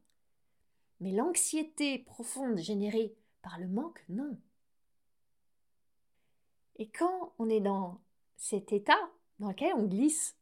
Mais 0.99 1.11
l'anxiété 1.11 1.99
profonde 1.99 2.57
générée 2.57 3.15
par 3.41 3.59
le 3.59 3.67
manque, 3.67 4.03
non. 4.09 4.37
Et 6.75 6.89
quand 6.89 7.33
on 7.39 7.49
est 7.49 7.61
dans 7.61 8.01
cet 8.37 8.71
état 8.71 9.09
dans 9.39 9.49
lequel 9.49 9.73
on 9.75 9.85
glisse, 9.85 10.35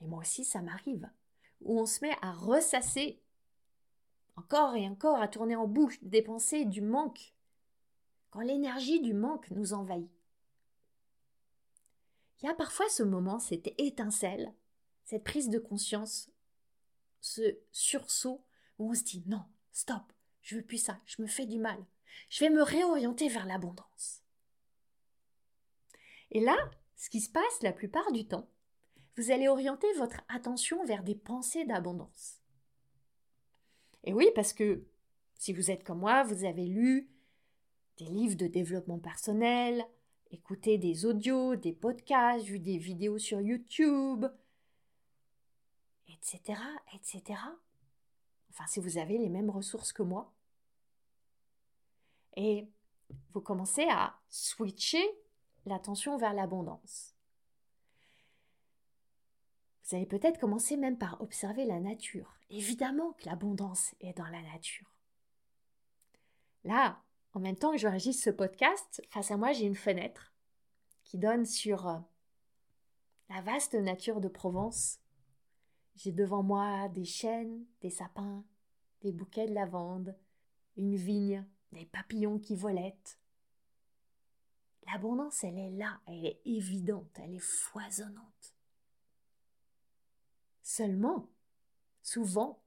et 0.00 0.06
moi 0.06 0.20
aussi 0.20 0.44
ça 0.44 0.60
m'arrive, 0.60 1.08
où 1.60 1.80
on 1.80 1.86
se 1.86 2.04
met 2.04 2.16
à 2.22 2.32
ressasser 2.32 3.20
encore 4.36 4.74
et 4.74 4.88
encore, 4.88 5.20
à 5.20 5.28
tourner 5.28 5.56
en 5.56 5.66
boucle 5.66 5.98
des 6.02 6.22
pensées 6.22 6.64
du 6.64 6.80
manque, 6.80 7.34
quand 8.30 8.40
l'énergie 8.40 9.00
du 9.00 9.14
manque 9.14 9.50
nous 9.50 9.74
envahit. 9.74 10.10
Il 12.40 12.46
y 12.46 12.48
a 12.48 12.54
parfois 12.54 12.88
ce 12.88 13.02
moment, 13.02 13.38
cette 13.38 13.68
étincelle, 13.78 14.52
cette 15.04 15.22
prise 15.22 15.48
de 15.48 15.58
conscience, 15.58 16.30
ce 17.20 17.56
sursaut 17.70 18.44
où 18.78 18.90
on 18.90 18.94
se 18.94 19.04
dit 19.04 19.22
non, 19.26 19.44
Stop, 19.70 20.12
je 20.42 20.56
veux 20.56 20.62
plus 20.62 20.78
ça, 20.78 21.00
je 21.06 21.22
me 21.22 21.26
fais 21.26 21.46
du 21.46 21.58
mal. 21.58 21.82
Je 22.28 22.44
vais 22.44 22.50
me 22.50 22.62
réorienter 22.62 23.28
vers 23.28 23.46
l'abondance. 23.46 24.22
Et 26.30 26.40
là, 26.40 26.56
ce 27.02 27.10
qui 27.10 27.20
se 27.20 27.30
passe 27.30 27.62
la 27.62 27.72
plupart 27.72 28.12
du 28.12 28.28
temps, 28.28 28.48
vous 29.16 29.32
allez 29.32 29.48
orienter 29.48 29.92
votre 29.94 30.20
attention 30.28 30.84
vers 30.84 31.02
des 31.02 31.16
pensées 31.16 31.64
d'abondance. 31.64 32.38
Et 34.04 34.12
oui, 34.12 34.28
parce 34.36 34.52
que 34.52 34.84
si 35.34 35.52
vous 35.52 35.72
êtes 35.72 35.82
comme 35.82 35.98
moi, 35.98 36.22
vous 36.22 36.44
avez 36.44 36.64
lu 36.64 37.10
des 37.96 38.04
livres 38.04 38.36
de 38.36 38.46
développement 38.46 39.00
personnel, 39.00 39.84
écouté 40.30 40.78
des 40.78 41.04
audios, 41.04 41.56
des 41.56 41.72
podcasts, 41.72 42.44
vu 42.44 42.60
des 42.60 42.78
vidéos 42.78 43.18
sur 43.18 43.40
YouTube, 43.40 44.24
etc., 46.06 46.56
etc. 46.94 47.40
Enfin, 48.50 48.68
si 48.68 48.78
vous 48.78 48.96
avez 48.98 49.18
les 49.18 49.28
mêmes 49.28 49.50
ressources 49.50 49.92
que 49.92 50.04
moi. 50.04 50.32
Et 52.36 52.68
vous 53.34 53.40
commencez 53.40 53.88
à 53.90 54.20
switcher 54.28 55.02
l'attention 55.66 56.16
vers 56.16 56.34
l'abondance. 56.34 57.14
Vous 59.84 59.96
allez 59.96 60.06
peut-être 60.06 60.40
commencer 60.40 60.76
même 60.76 60.96
par 60.96 61.20
observer 61.20 61.64
la 61.64 61.80
nature. 61.80 62.38
Évidemment 62.50 63.12
que 63.12 63.26
l'abondance 63.26 63.94
est 64.00 64.16
dans 64.16 64.28
la 64.28 64.42
nature. 64.42 64.90
Là, 66.64 67.02
en 67.34 67.40
même 67.40 67.56
temps 67.56 67.72
que 67.72 67.78
je 67.78 67.82
j'enregistre 67.82 68.24
ce 68.24 68.30
podcast, 68.30 69.02
face 69.10 69.30
à 69.30 69.36
moi, 69.36 69.52
j'ai 69.52 69.66
une 69.66 69.74
fenêtre 69.74 70.32
qui 71.04 71.18
donne 71.18 71.44
sur 71.44 71.88
euh, 71.88 71.98
la 73.28 73.40
vaste 73.40 73.74
nature 73.74 74.20
de 74.20 74.28
Provence 74.28 75.02
j'ai 75.96 76.12
devant 76.12 76.42
moi 76.42 76.88
des 76.88 77.04
chênes, 77.04 77.64
des 77.80 77.90
sapins, 77.90 78.44
des 79.02 79.12
bouquets 79.12 79.46
de 79.46 79.54
lavande, 79.54 80.16
une 80.76 80.96
vigne, 80.96 81.44
des 81.72 81.86
papillons 81.86 82.38
qui 82.38 82.56
volettent. 82.56 83.18
L'abondance, 84.86 85.44
elle 85.44 85.58
est 85.58 85.70
là, 85.70 86.00
elle 86.06 86.26
est 86.26 86.40
évidente, 86.44 87.10
elle 87.22 87.34
est 87.34 87.38
foisonnante. 87.38 88.54
Seulement, 90.62 91.28
souvent, 92.02 92.62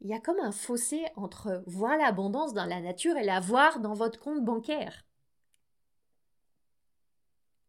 il 0.00 0.08
y 0.08 0.14
a 0.14 0.20
comme 0.20 0.40
un 0.40 0.52
fossé 0.52 1.04
entre 1.16 1.62
voir 1.66 1.96
l'abondance 1.96 2.54
dans 2.54 2.64
la 2.64 2.80
nature 2.80 3.16
et 3.16 3.24
la 3.24 3.40
voir 3.40 3.80
dans 3.80 3.94
votre 3.94 4.18
compte 4.18 4.44
bancaire. 4.44 5.04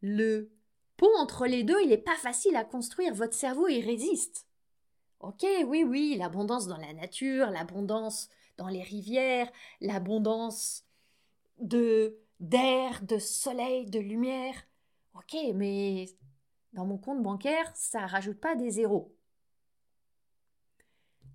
Le 0.02 0.52
pont 0.98 1.16
entre 1.18 1.46
les 1.46 1.64
deux, 1.64 1.80
il 1.82 1.90
n'est 1.90 1.98
pas 1.98 2.18
facile 2.18 2.56
à 2.56 2.64
construire, 2.64 3.14
votre 3.14 3.36
cerveau 3.36 3.68
y 3.68 3.82
résiste. 3.82 4.48
Ok, 5.20 5.46
oui, 5.66 5.84
oui, 5.84 6.16
l'abondance 6.18 6.68
dans 6.68 6.78
la 6.78 6.94
nature, 6.94 7.50
l'abondance 7.52 8.30
dans 8.58 8.68
les 8.68 8.82
rivières, 8.82 9.50
l'abondance 9.80 10.86
de 11.60 12.20
d'air, 12.44 13.02
de 13.04 13.18
soleil, 13.18 13.86
de 13.86 14.00
lumière. 14.00 14.68
Ok, 15.16 15.36
mais 15.56 16.06
dans 16.74 16.86
mon 16.86 16.98
compte 16.98 17.24
bancaire, 17.24 17.72
ça 17.76 18.06
rajoute 18.06 18.40
pas 18.40 18.56
des 18.56 18.70
zéros. 18.70 19.16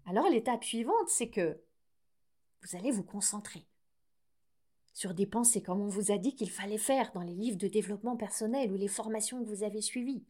Alors 0.04 0.28
l'étape 0.28 0.64
suivante, 0.64 1.08
c'est 1.08 1.30
que 1.30 1.60
vous 2.62 2.76
allez 2.76 2.90
vous 2.90 3.02
concentrer 3.02 3.66
sur 4.92 5.14
des 5.14 5.26
pensées 5.26 5.62
comme 5.62 5.80
on 5.80 5.88
vous 5.88 6.10
a 6.10 6.18
dit 6.18 6.34
qu'il 6.34 6.50
fallait 6.50 6.76
faire 6.76 7.12
dans 7.12 7.22
les 7.22 7.34
livres 7.34 7.56
de 7.56 7.68
développement 7.68 8.16
personnel 8.16 8.72
ou 8.72 8.76
les 8.76 8.88
formations 8.88 9.42
que 9.42 9.48
vous 9.48 9.62
avez 9.62 9.80
suivies. 9.80 10.24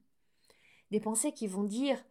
Des 0.91 1.01
pensées 1.01 1.33
qui 1.33 1.47
vont 1.47 1.65
dire 1.65 2.05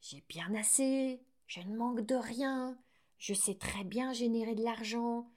j'ai 0.00 0.22
bien 0.28 0.54
assez, 0.54 1.20
je 1.46 1.60
ne 1.60 1.76
manque 1.76 2.02
de 2.02 2.14
rien, 2.14 2.78
je 3.18 3.34
sais 3.34 3.56
très 3.56 3.84
bien 3.84 4.12
générer 4.12 4.54
de 4.54 4.62
l'argent, 4.62 5.30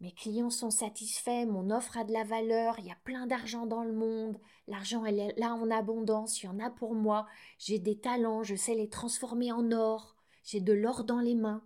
mes 0.00 0.12
clients 0.12 0.50
sont 0.50 0.70
satisfaits, 0.70 1.46
mon 1.46 1.70
offre 1.70 1.96
a 1.96 2.04
de 2.04 2.12
la 2.12 2.24
valeur, 2.24 2.78
il 2.78 2.86
y 2.86 2.90
a 2.90 2.98
plein 3.04 3.26
d'argent 3.26 3.66
dans 3.66 3.84
le 3.84 3.92
monde, 3.92 4.38
l'argent 4.66 5.04
est 5.04 5.38
là 5.38 5.54
en 5.54 5.70
abondance, 5.70 6.42
il 6.42 6.46
y 6.46 6.48
en 6.48 6.58
a 6.58 6.70
pour 6.70 6.94
moi, 6.94 7.26
j'ai 7.58 7.78
des 7.78 7.98
talents, 7.98 8.42
je 8.42 8.54
sais 8.54 8.74
les 8.74 8.88
transformer 8.88 9.52
en 9.52 9.72
or, 9.72 10.16
j'ai 10.42 10.60
de 10.60 10.72
l'or 10.72 11.04
dans 11.04 11.20
les 11.20 11.34
mains. 11.34 11.64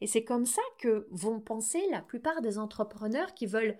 Et 0.00 0.06
c'est 0.06 0.24
comme 0.24 0.46
ça 0.46 0.62
que 0.78 1.06
vont 1.10 1.40
penser 1.40 1.82
la 1.90 2.02
plupart 2.02 2.42
des 2.42 2.58
entrepreneurs 2.58 3.34
qui 3.34 3.46
veulent 3.46 3.78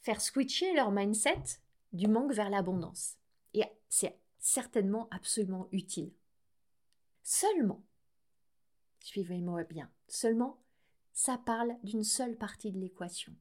faire 0.00 0.20
switcher 0.20 0.72
leur 0.74 0.90
mindset 0.90 1.60
du 1.92 2.06
manque 2.06 2.32
vers 2.32 2.50
l'abondance. 2.50 3.16
Et 3.54 3.64
c'est 3.88 4.18
certainement 4.38 5.08
absolument 5.10 5.68
utile. 5.72 6.12
Seulement, 7.22 7.82
suivez-moi 9.00 9.64
bien, 9.64 9.90
seulement, 10.06 10.62
ça 11.16 11.38
parle 11.38 11.74
d'une 11.82 12.04
seule 12.04 12.36
partie 12.36 12.70
de 12.70 12.78
l'équation. 12.78 13.34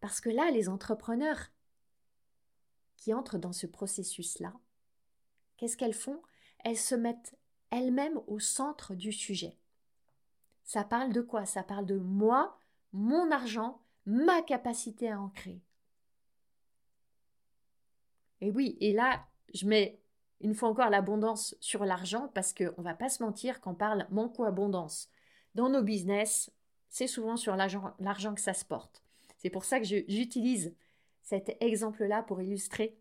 Parce 0.00 0.20
que 0.20 0.28
là, 0.28 0.50
les 0.50 0.68
entrepreneurs 0.68 1.50
qui 2.98 3.14
entrent 3.14 3.38
dans 3.38 3.54
ce 3.54 3.66
processus-là, 3.66 4.52
qu'est-ce 5.56 5.78
qu'elles 5.78 5.94
font? 5.94 6.20
Elles 6.58 6.76
se 6.76 6.94
mettent 6.94 7.34
elles-mêmes 7.70 8.20
au 8.26 8.38
centre 8.38 8.94
du 8.94 9.12
sujet. 9.12 9.56
Ça 10.62 10.84
parle 10.84 11.10
de 11.10 11.22
quoi? 11.22 11.46
Ça 11.46 11.62
parle 11.62 11.86
de 11.86 11.96
moi, 11.96 12.58
mon 12.92 13.30
argent, 13.30 13.80
ma 14.04 14.42
capacité 14.42 15.10
à 15.10 15.18
en 15.18 15.30
créer. 15.30 15.62
Et 18.42 18.50
oui, 18.50 18.76
et 18.80 18.92
là, 18.92 19.24
je 19.54 19.66
mets 19.66 20.02
une 20.40 20.54
fois 20.54 20.68
encore 20.68 20.90
l'abondance 20.90 21.56
sur 21.60 21.86
l'argent 21.86 22.28
parce 22.34 22.52
qu'on 22.52 22.74
ne 22.76 22.84
va 22.84 22.94
pas 22.94 23.08
se 23.08 23.22
mentir 23.22 23.62
qu'on 23.62 23.74
parle 23.74 24.06
manque 24.10 24.38
ou 24.38 24.44
abondance. 24.44 25.08
Dans 25.54 25.68
nos 25.68 25.82
business, 25.82 26.50
c'est 26.88 27.06
souvent 27.06 27.36
sur 27.36 27.56
l'argent 27.56 28.34
que 28.34 28.40
ça 28.40 28.54
se 28.54 28.64
porte. 28.64 29.02
C'est 29.38 29.50
pour 29.50 29.64
ça 29.64 29.80
que 29.80 29.86
j'utilise 29.86 30.74
cet 31.22 31.56
exemple-là 31.60 32.22
pour 32.22 32.40
illustrer 32.42 32.96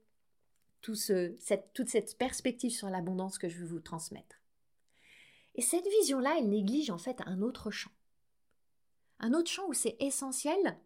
toute 0.82 0.98
cette 0.98 2.18
perspective 2.18 2.72
sur 2.72 2.90
l'abondance 2.90 3.38
que 3.38 3.50
je 3.50 3.60
veux 3.60 3.68
vous 3.68 3.80
transmettre. 3.80 4.42
Et 5.56 5.62
cette 5.62 5.88
vision-là, 6.00 6.36
elle 6.38 6.50
néglige 6.50 6.90
en 6.90 6.98
fait 6.98 7.22
un 7.26 7.42
autre 7.42 7.72
champ. 7.72 7.92
Un 9.20 9.34
autre 9.34 9.52
champ 9.52 9.68
où 9.68 9.74
c'est 9.74 9.98
essentiel 10.00 10.78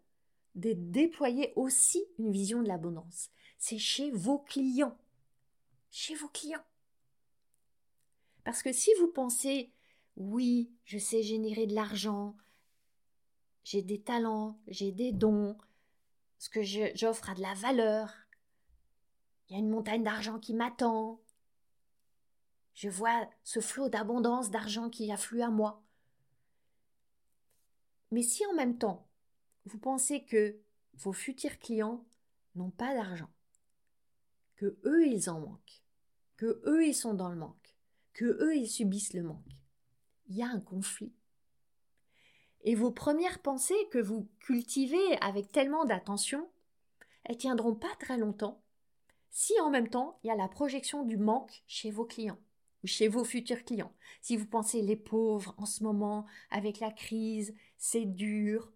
de 0.54 0.72
déployer 0.74 1.52
aussi 1.56 2.04
une 2.18 2.32
vision 2.32 2.62
de 2.62 2.68
l'abondance. 2.68 3.30
C'est 3.58 3.78
chez 3.78 4.10
vos 4.10 4.38
clients. 4.38 4.98
Chez 5.90 6.14
vos 6.14 6.28
clients. 6.28 6.64
Parce 8.44 8.62
que 8.62 8.72
si 8.72 8.90
vous 8.98 9.08
pensez, 9.08 9.72
oui, 10.16 10.70
je 10.84 10.98
sais 10.98 11.22
générer 11.22 11.66
de 11.66 11.74
l'argent, 11.74 12.36
j'ai 13.64 13.82
des 13.82 14.00
talents, 14.00 14.58
j'ai 14.66 14.92
des 14.92 15.12
dons, 15.12 15.56
ce 16.38 16.48
que 16.48 16.62
j'offre 16.62 17.30
a 17.30 17.34
de 17.34 17.42
la 17.42 17.54
valeur, 17.54 18.14
il 19.48 19.52
y 19.52 19.56
a 19.56 19.58
une 19.58 19.70
montagne 19.70 20.02
d'argent 20.02 20.38
qui 20.38 20.54
m'attend, 20.54 21.20
je 22.74 22.88
vois 22.88 23.28
ce 23.42 23.60
flot 23.60 23.88
d'abondance 23.88 24.50
d'argent 24.50 24.90
qui 24.90 25.10
afflue 25.10 25.42
à 25.42 25.50
moi. 25.50 25.82
Mais 28.10 28.22
si 28.22 28.44
en 28.46 28.54
même 28.54 28.78
temps, 28.78 29.08
vous 29.64 29.78
pensez 29.78 30.24
que 30.24 30.58
vos 30.94 31.12
futurs 31.12 31.58
clients 31.58 32.04
n'ont 32.54 32.70
pas 32.70 32.94
d'argent, 32.94 33.30
que 34.56 34.78
eux 34.84 35.06
ils 35.06 35.28
en 35.28 35.40
manquent, 35.40 35.82
que 36.36 36.62
eux 36.66 36.86
ils 36.86 36.94
sont 36.94 37.14
dans 37.14 37.28
le 37.28 37.36
manque, 37.36 37.76
que 38.12 38.24
eux 38.24 38.56
ils 38.56 38.68
subissent 38.68 39.14
le 39.14 39.22
manque, 39.22 39.56
il 40.28 40.36
y 40.36 40.42
a 40.42 40.48
un 40.48 40.60
conflit. 40.60 41.12
Et 42.62 42.74
vos 42.74 42.90
premières 42.90 43.40
pensées 43.40 43.88
que 43.90 43.98
vous 43.98 44.28
cultivez 44.40 45.16
avec 45.20 45.52
tellement 45.52 45.84
d'attention, 45.84 46.48
elles 47.24 47.38
tiendront 47.38 47.74
pas 47.74 47.94
très 48.00 48.18
longtemps 48.18 48.62
si 49.30 49.52
en 49.60 49.70
même 49.70 49.88
temps 49.88 50.18
il 50.22 50.28
y 50.28 50.30
a 50.30 50.36
la 50.36 50.48
projection 50.48 51.04
du 51.04 51.16
manque 51.16 51.62
chez 51.66 51.90
vos 51.90 52.06
clients 52.06 52.38
chez 52.86 53.08
vos 53.08 53.24
futurs 53.24 53.64
clients. 53.64 53.92
Si 54.22 54.36
vous 54.36 54.46
pensez 54.46 54.82
les 54.82 54.96
pauvres 54.96 55.54
en 55.58 55.66
ce 55.66 55.82
moment, 55.82 56.26
avec 56.50 56.80
la 56.80 56.90
crise, 56.90 57.54
c'est 57.76 58.04
dur, 58.04 58.72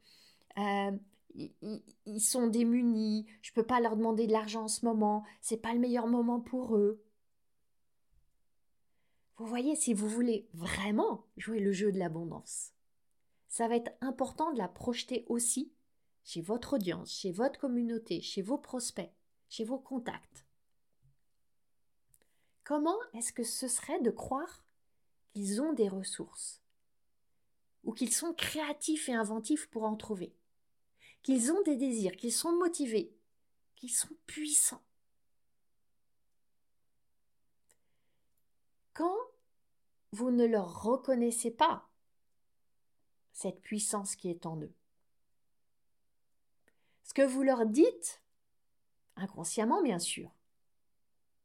euh, 0.58 0.90
ils, 1.34 2.20
sont 2.20 2.48
démunis, 2.48 3.26
je 3.40 3.50
ne 3.52 3.54
peux 3.54 3.66
pas 3.66 3.80
leur 3.80 3.96
demander 3.96 4.26
de 4.26 4.32
l'argent 4.32 4.64
en 4.64 4.68
ce 4.68 4.84
moment, 4.84 5.24
c'est 5.40 5.62
pas 5.62 5.72
le 5.72 5.78
meilleur 5.78 6.06
moment 6.06 6.40
pour 6.40 6.76
eux. 6.76 7.02
Vous 9.40 9.46
voyez, 9.46 9.74
si 9.74 9.94
vous 9.94 10.06
voulez 10.06 10.46
vraiment 10.52 11.24
jouer 11.38 11.60
le 11.60 11.72
jeu 11.72 11.90
de 11.90 11.98
l'abondance, 11.98 12.74
ça 13.48 13.68
va 13.68 13.76
être 13.76 13.90
important 14.02 14.52
de 14.52 14.58
la 14.58 14.68
projeter 14.68 15.24
aussi 15.28 15.72
chez 16.24 16.42
votre 16.42 16.74
audience, 16.74 17.10
chez 17.10 17.32
votre 17.32 17.58
communauté, 17.58 18.20
chez 18.20 18.42
vos 18.42 18.58
prospects, 18.58 19.10
chez 19.48 19.64
vos 19.64 19.78
contacts. 19.78 20.44
Comment 22.64 22.98
est-ce 23.14 23.32
que 23.32 23.42
ce 23.42 23.66
serait 23.66 24.02
de 24.02 24.10
croire 24.10 24.62
qu'ils 25.32 25.62
ont 25.62 25.72
des 25.72 25.88
ressources 25.88 26.60
ou 27.84 27.94
qu'ils 27.94 28.12
sont 28.12 28.34
créatifs 28.34 29.08
et 29.08 29.14
inventifs 29.14 29.70
pour 29.70 29.84
en 29.84 29.96
trouver, 29.96 30.36
qu'ils 31.22 31.50
ont 31.50 31.62
des 31.62 31.76
désirs, 31.76 32.18
qu'ils 32.18 32.30
sont 32.30 32.52
motivés, 32.52 33.16
qu'ils 33.74 33.88
sont 33.88 34.14
puissants 34.26 34.82
vous 40.12 40.30
ne 40.30 40.46
leur 40.46 40.82
reconnaissez 40.82 41.50
pas 41.50 41.88
cette 43.32 43.60
puissance 43.60 44.16
qui 44.16 44.28
est 44.28 44.46
en 44.46 44.60
eux, 44.60 44.74
ce 47.04 47.14
que 47.14 47.22
vous 47.22 47.42
leur 47.42 47.66
dites, 47.66 48.22
inconsciemment 49.16 49.82
bien 49.82 49.98
sûr, 49.98 50.30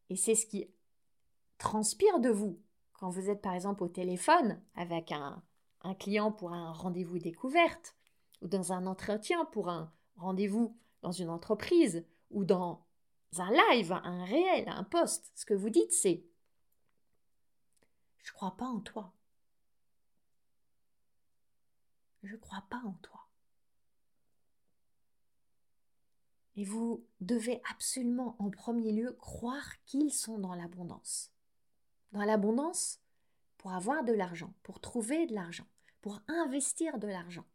et 0.09 0.15
c'est 0.15 0.35
ce 0.35 0.45
qui 0.45 0.69
transpire 1.57 2.19
de 2.19 2.29
vous. 2.29 2.59
Quand 2.93 3.09
vous 3.09 3.29
êtes 3.29 3.41
par 3.41 3.53
exemple 3.53 3.83
au 3.83 3.87
téléphone 3.87 4.61
avec 4.75 5.11
un, 5.11 5.43
un 5.81 5.95
client 5.95 6.31
pour 6.31 6.53
un 6.53 6.71
rendez-vous 6.71 7.19
découverte, 7.19 7.95
ou 8.41 8.47
dans 8.47 8.73
un 8.73 8.85
entretien 8.85 9.45
pour 9.45 9.69
un 9.69 9.91
rendez-vous 10.17 10.77
dans 11.01 11.11
une 11.11 11.29
entreprise, 11.29 12.05
ou 12.31 12.45
dans 12.45 12.85
un 13.37 13.51
live, 13.51 13.91
un 13.91 14.25
réel, 14.25 14.69
un 14.69 14.83
poste, 14.83 15.31
ce 15.35 15.45
que 15.45 15.53
vous 15.53 15.69
dites 15.69 15.91
c'est 15.91 16.23
Je 18.25 18.33
crois 18.33 18.57
pas 18.57 18.65
en 18.65 18.81
toi. 18.81 19.13
Je 22.23 22.35
crois 22.35 22.65
pas 22.69 22.81
en 22.83 22.97
toi. 23.01 23.21
Et 26.57 26.65
vous 26.65 27.05
devez 27.21 27.61
absolument 27.69 28.35
en 28.39 28.49
premier 28.49 28.91
lieu 28.91 29.13
croire 29.13 29.81
qu'ils 29.85 30.11
sont 30.11 30.39
dans 30.39 30.55
l'abondance 30.55 31.31
dans 32.15 32.23
l'abondance 32.23 33.01
pour 33.57 33.73
avoir 33.73 34.05
de 34.05 34.13
l'argent, 34.13 34.53
pour 34.63 34.79
trouver 34.79 35.27
de 35.27 35.33
l'argent, 35.33 35.67
pour 36.01 36.21
investir 36.27 36.97
de 36.97 37.07
l'argent. 37.07 37.45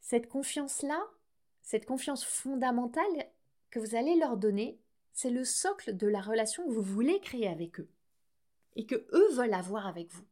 Cette 0.00 0.28
confiance-là, 0.28 1.00
cette 1.62 1.86
confiance 1.86 2.24
fondamentale 2.24 3.30
que 3.70 3.78
vous 3.78 3.94
allez 3.94 4.16
leur 4.16 4.36
donner, 4.36 4.80
c'est 5.12 5.30
le 5.30 5.44
socle 5.44 5.96
de 5.96 6.08
la 6.08 6.20
relation 6.20 6.66
que 6.66 6.72
vous 6.72 6.82
voulez 6.82 7.20
créer 7.20 7.46
avec 7.46 7.78
eux 7.78 7.88
et 8.76 8.86
que 8.86 9.06
eux 9.12 9.32
veulent 9.34 9.54
avoir 9.54 9.86
avec 9.86 10.10
vous. 10.12 10.26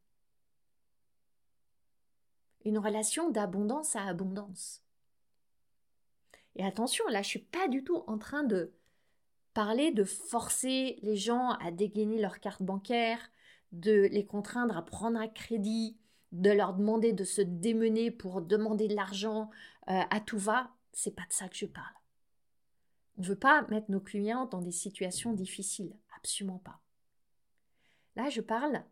Une 2.64 2.78
relation 2.78 3.30
d'abondance 3.30 3.96
à 3.96 4.04
abondance. 4.04 4.82
Et 6.56 6.64
attention, 6.64 7.04
là, 7.08 7.22
je 7.22 7.28
suis 7.28 7.38
pas 7.38 7.68
du 7.68 7.84
tout 7.84 8.02
en 8.06 8.18
train 8.18 8.42
de 8.42 8.72
parler 9.54 9.92
de 9.92 10.04
forcer 10.04 10.98
les 11.02 11.16
gens 11.16 11.50
à 11.60 11.70
dégainer 11.70 12.20
leur 12.20 12.40
carte 12.40 12.62
bancaire, 12.62 13.18
de 13.72 14.08
les 14.10 14.26
contraindre 14.26 14.76
à 14.76 14.84
prendre 14.84 15.18
un 15.18 15.28
crédit, 15.28 15.96
de 16.32 16.50
leur 16.50 16.74
demander 16.74 17.12
de 17.12 17.24
se 17.24 17.40
démener 17.40 18.10
pour 18.10 18.42
demander 18.42 18.88
de 18.88 18.94
l'argent 18.94 19.50
euh, 19.88 20.00
à 20.10 20.20
tout 20.20 20.38
va, 20.38 20.70
c'est 20.92 21.14
pas 21.14 21.26
de 21.28 21.32
ça 21.32 21.48
que 21.48 21.56
je 21.56 21.66
parle. 21.66 21.94
On 23.16 23.22
ne 23.22 23.26
veut 23.26 23.36
pas 23.36 23.62
mettre 23.68 23.90
nos 23.90 24.00
clients 24.00 24.46
dans 24.46 24.60
des 24.60 24.72
situations 24.72 25.32
difficiles, 25.32 25.96
absolument 26.16 26.58
pas. 26.58 26.80
Là, 28.18 28.28
je 28.30 28.40
parle 28.40 28.82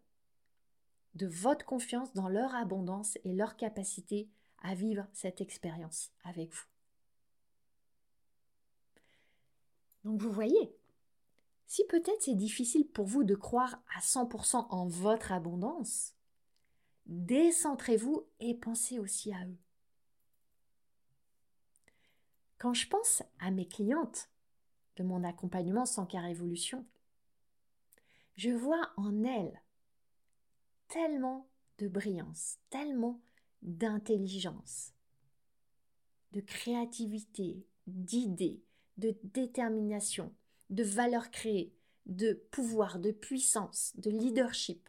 de 1.16 1.26
votre 1.26 1.66
confiance 1.66 2.12
dans 2.14 2.28
leur 2.28 2.54
abondance 2.54 3.18
et 3.24 3.32
leur 3.32 3.56
capacité 3.56 4.30
à 4.62 4.76
vivre 4.76 5.04
cette 5.12 5.40
expérience 5.40 6.12
avec 6.22 6.54
vous. 6.54 6.66
Donc 10.04 10.22
vous 10.22 10.30
voyez, 10.30 10.72
si 11.66 11.84
peut-être 11.86 12.22
c'est 12.22 12.36
difficile 12.36 12.86
pour 12.86 13.06
vous 13.06 13.24
de 13.24 13.34
croire 13.34 13.82
à 13.96 13.98
100% 13.98 14.68
en 14.70 14.86
votre 14.86 15.32
abondance, 15.32 16.14
décentrez-vous 17.06 18.28
et 18.38 18.54
pensez 18.54 19.00
aussi 19.00 19.32
à 19.32 19.44
eux. 19.44 19.58
Quand 22.58 22.74
je 22.74 22.86
pense 22.86 23.24
à 23.40 23.50
mes 23.50 23.66
clientes 23.66 24.30
de 24.94 25.02
mon 25.02 25.24
accompagnement 25.24 25.84
sans 25.84 26.06
car 26.06 26.26
évolution, 26.26 26.86
je 28.36 28.50
vois 28.50 28.92
en 28.96 29.24
elles 29.24 29.62
tellement 30.88 31.48
de 31.78 31.88
brillance, 31.88 32.58
tellement 32.70 33.20
d'intelligence, 33.62 34.92
de 36.32 36.40
créativité, 36.40 37.66
d'idées, 37.86 38.62
de 38.98 39.16
détermination, 39.24 40.34
de 40.70 40.82
valeur 40.82 41.30
créée, 41.30 41.74
de 42.06 42.34
pouvoir, 42.50 42.98
de 42.98 43.10
puissance, 43.10 43.92
de 43.96 44.10
leadership, 44.10 44.88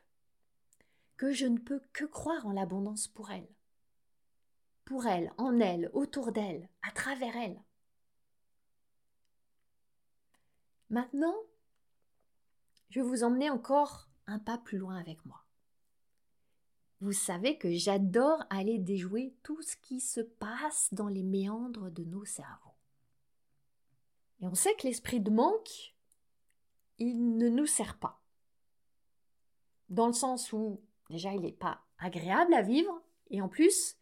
que 1.18 1.32
je 1.32 1.48
ne 1.48 1.58
peux 1.58 1.82
que 1.94 2.06
croire 2.06 2.46
en 2.46 2.52
l'abondance 2.52 3.08
pour 3.08 3.32
elles. 3.32 3.50
Pour 4.86 5.08
elles, 5.08 5.34
en 5.38 5.60
elles, 5.60 5.90
autour 5.94 6.32
d'elles, 6.32 6.70
à 6.84 6.92
travers 6.92 7.36
elles. 7.36 7.62
Maintenant, 10.90 11.36
je 12.89 13.00
vais 13.00 13.08
vous 13.08 13.23
emmener 13.23 13.50
encore 13.50 14.10
un 14.28 14.39
pas 14.39 14.58
plus 14.58 14.78
loin 14.78 14.97
avec 14.97 15.26
moi. 15.26 15.43
Vous 17.00 17.13
savez 17.13 17.58
que 17.58 17.71
j'adore 17.71 18.43
aller 18.50 18.80
déjouer 18.80 19.36
tout 19.43 19.62
ce 19.62 19.76
qui 19.78 20.00
se 20.00 20.21
passe 20.21 20.89
dans 20.93 21.08
les 21.08 21.23
méandres 21.23 21.91
de 21.91 22.04
nos 22.04 22.26
cerveaux. 22.26 22.73
Et 24.41 24.47
on 24.47 24.56
sait 24.56 24.76
que 24.76 24.88
l'esprit 24.88 25.19
de 25.19 25.30
manque, 25.30 25.95
il 26.97 27.38
ne 27.38 27.50
nous 27.50 27.67
sert 27.67 27.97
pas. 28.00 28.21
Dans 29.89 30.08
le 30.08 30.13
sens 30.13 30.52
où, 30.54 30.82
déjà, 31.10 31.34
il 31.34 31.41
n'est 31.41 31.52
pas 31.52 31.82
agréable 32.00 32.54
à 32.54 32.62
vivre, 32.62 33.02
et 33.30 33.41
en 33.41 33.47
plus, 33.50 33.95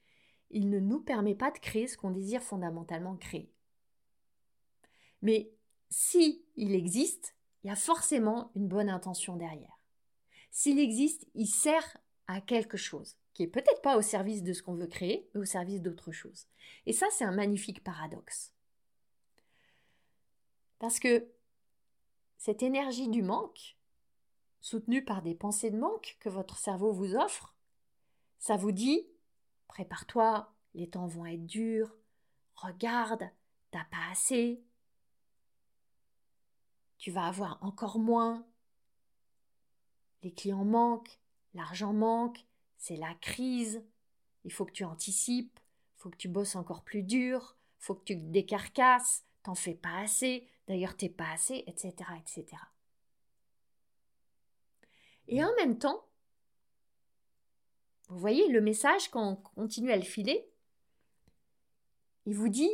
il 0.50 0.69
ne 0.69 0.80
nous 0.80 1.02
permet 1.02 1.36
pas 1.36 1.52
de 1.52 1.60
créer 1.60 1.88
ce 1.88 1.98
qu'on 1.98 2.12
désire 2.12 2.43
fondamentalement 2.43 3.17
créer. 3.17 3.52
Mais 5.21 5.52
si 5.89 6.45
il 6.56 6.74
existe, 6.74 7.35
il 7.65 7.69
y 7.69 7.71
a 7.71 7.75
forcément 7.75 8.51
une 8.54 8.67
bonne 8.67 8.89
intention 8.89 9.38
derrière. 9.38 9.80
S'il 10.51 10.78
existe, 10.78 11.25
il 11.34 11.47
sert 11.47 11.97
à 12.28 12.39
quelque 12.39 12.78
chose, 12.78 13.17
qui 13.34 13.41
est 13.41 13.47
peut-être 13.47 13.82
pas 13.82 13.97
au 13.97 14.04
service 14.04 14.43
de 14.43 14.54
ce 14.54 14.62
qu'on 14.62 14.75
veut 14.75 14.86
créer, 14.86 15.28
mais 15.34 15.41
au 15.41 15.45
service 15.45 15.82
d'autre 15.82 16.12
chose. 16.12 16.45
Et 16.86 16.93
ça, 16.93 17.08
c'est 17.10 17.23
un 17.23 17.32
magnifique 17.32 17.84
paradoxe. 17.84 18.54
Parce 20.78 20.99
que 20.99 21.28
cette 22.38 22.62
énergie 22.62 23.10
du 23.10 23.23
manque, 23.23 23.75
soutenue 24.62 25.04
par 25.04 25.23
des 25.23 25.34
pensées 25.34 25.71
de 25.71 25.80
manque 25.80 26.17
que 26.19 26.30
votre 26.30 26.60
cerveau 26.60 26.93
vous 26.93 27.15
offre, 27.15 27.56
ça 28.38 28.58
vous 28.58 28.73
dit 28.73 29.08
prépare-toi, 29.69 30.54
les 30.75 30.88
temps 30.88 31.08
vont 31.08 31.25
être 31.25 31.47
durs, 31.47 31.97
regarde, 32.54 33.28
t'as 33.71 33.86
pas 33.86 34.12
assez, 34.12 34.62
tu 37.06 37.12
vas 37.12 37.28
avoir 37.28 37.60
encore 37.62 38.00
moins, 38.00 38.44
les 40.24 40.34
clients 40.34 40.65
manquent, 40.65 41.20
l'argent 41.54 41.94
manque, 41.94 42.44
c'est 42.78 42.96
la 42.96 43.13
crise, 43.13 43.84
il 44.44 44.52
faut 44.52 44.65
que 44.65 44.72
tu 44.72 44.84
anticipes, 44.84 45.60
il 45.60 46.02
faut 46.02 46.10
que 46.10 46.18
tu 46.18 46.28
bosses 46.28 46.56
encore 46.56 46.84
plus 46.84 47.04
dur, 47.04 47.58
il 47.80 47.84
faut 47.84 47.94
que 47.94 48.06
tu 48.06 48.15
décarcasses, 48.15 49.24
t'en 49.44 49.54
fais 49.54 49.76
pas 49.76 50.00
assez, 50.00 50.50
d'ailleurs 50.68 50.98
t'es 50.98 51.10
pas 51.10 51.30
assez, 51.32 51.63
etc., 51.68 51.94
etc. 52.20 52.58
Et 55.28 55.44
en 55.44 55.54
même 55.58 55.78
temps, 55.78 56.08
vous 58.10 58.18
voyez 58.18 58.48
le 58.48 58.62
message 58.62 59.12
quand 59.12 59.30
on 59.30 59.36
continue 59.36 59.91
à 59.91 59.98
le 59.98 60.02
filer, 60.02 60.50
il 62.26 62.34
vous 62.34 62.50
dit 62.50 62.74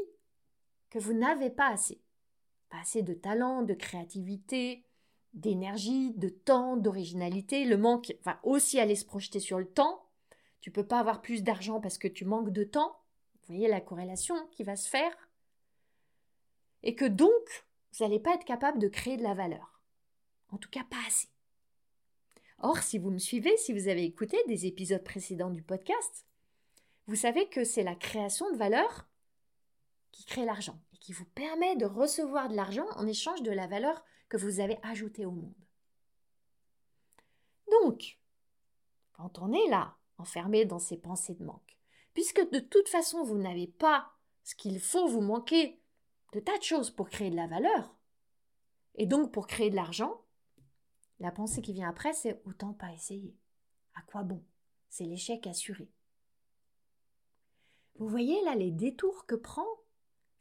que 0.89 0.99
vous 0.99 1.11
n'avez 1.11 1.49
pas 1.49 1.67
assez. 1.67 2.01
Pas 2.71 2.79
assez 2.79 3.03
de 3.03 3.13
talent, 3.13 3.63
de 3.63 3.73
créativité, 3.73 4.85
d'énergie, 5.33 6.13
de 6.13 6.29
temps, 6.29 6.77
d'originalité. 6.77 7.65
Le 7.65 7.77
manque 7.77 8.15
va 8.23 8.39
aussi 8.43 8.79
aller 8.79 8.95
se 8.95 9.05
projeter 9.05 9.41
sur 9.41 9.59
le 9.59 9.67
temps. 9.67 10.07
Tu 10.61 10.71
peux 10.71 10.87
pas 10.87 10.99
avoir 10.99 11.21
plus 11.21 11.43
d'argent 11.43 11.81
parce 11.81 11.97
que 11.97 12.07
tu 12.07 12.23
manques 12.23 12.51
de 12.51 12.63
temps. 12.63 12.97
Vous 13.33 13.55
voyez 13.55 13.67
la 13.67 13.81
corrélation 13.81 14.35
qui 14.51 14.63
va 14.63 14.77
se 14.77 14.89
faire. 14.89 15.11
Et 16.81 16.95
que 16.95 17.03
donc, 17.03 17.65
vous 17.91 18.05
n'allez 18.05 18.19
pas 18.19 18.35
être 18.35 18.45
capable 18.45 18.79
de 18.79 18.87
créer 18.87 19.17
de 19.17 19.23
la 19.23 19.33
valeur. 19.33 19.81
En 20.49 20.57
tout 20.57 20.69
cas, 20.69 20.85
pas 20.89 21.05
assez. 21.05 21.27
Or, 22.59 22.77
si 22.77 22.99
vous 22.99 23.11
me 23.11 23.17
suivez, 23.17 23.57
si 23.57 23.73
vous 23.73 23.89
avez 23.89 24.05
écouté 24.05 24.37
des 24.47 24.65
épisodes 24.65 25.03
précédents 25.03 25.49
du 25.49 25.61
podcast, 25.61 26.25
vous 27.07 27.17
savez 27.17 27.49
que 27.49 27.65
c'est 27.65 27.83
la 27.83 27.95
création 27.95 28.49
de 28.49 28.57
valeur 28.57 29.09
qui 30.13 30.23
crée 30.23 30.45
l'argent 30.45 30.79
qui 31.01 31.11
vous 31.11 31.25
permet 31.25 31.75
de 31.75 31.85
recevoir 31.85 32.47
de 32.47 32.55
l'argent 32.55 32.85
en 32.95 33.05
échange 33.07 33.41
de 33.41 33.51
la 33.51 33.67
valeur 33.67 34.01
que 34.29 34.37
vous 34.37 34.61
avez 34.61 34.79
ajouté 34.83 35.25
au 35.25 35.31
monde. 35.31 35.53
Donc, 37.69 38.19
quand 39.11 39.39
on 39.39 39.51
est 39.51 39.69
là, 39.69 39.97
enfermé 40.17 40.63
dans 40.63 40.79
ces 40.79 40.97
pensées 40.97 41.33
de 41.33 41.43
manque, 41.43 41.77
puisque 42.13 42.47
de 42.51 42.59
toute 42.59 42.87
façon 42.87 43.23
vous 43.23 43.37
n'avez 43.37 43.67
pas 43.67 44.13
ce 44.43 44.55
qu'il 44.55 44.79
faut, 44.79 45.07
vous 45.07 45.21
manquer 45.21 45.81
de 46.33 46.39
tas 46.39 46.57
de 46.57 46.63
choses 46.63 46.91
pour 46.91 47.09
créer 47.09 47.31
de 47.31 47.35
la 47.35 47.47
valeur, 47.47 47.95
et 48.95 49.07
donc 49.07 49.31
pour 49.31 49.47
créer 49.47 49.71
de 49.71 49.75
l'argent, 49.75 50.21
la 51.19 51.31
pensée 51.31 51.61
qui 51.61 51.73
vient 51.73 51.89
après, 51.89 52.13
c'est 52.13 52.41
autant 52.45 52.73
pas 52.73 52.91
essayer. 52.93 53.35
À 53.95 54.01
quoi 54.03 54.23
bon? 54.23 54.43
C'est 54.89 55.05
l'échec 55.05 55.47
assuré. 55.47 55.89
Vous 57.95 58.07
voyez 58.07 58.41
là 58.43 58.55
les 58.55 58.71
détours 58.71 59.25
que 59.25 59.35
prend 59.35 59.67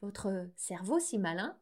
votre 0.00 0.48
cerveau 0.56 0.98
si 0.98 1.18
malin 1.18 1.56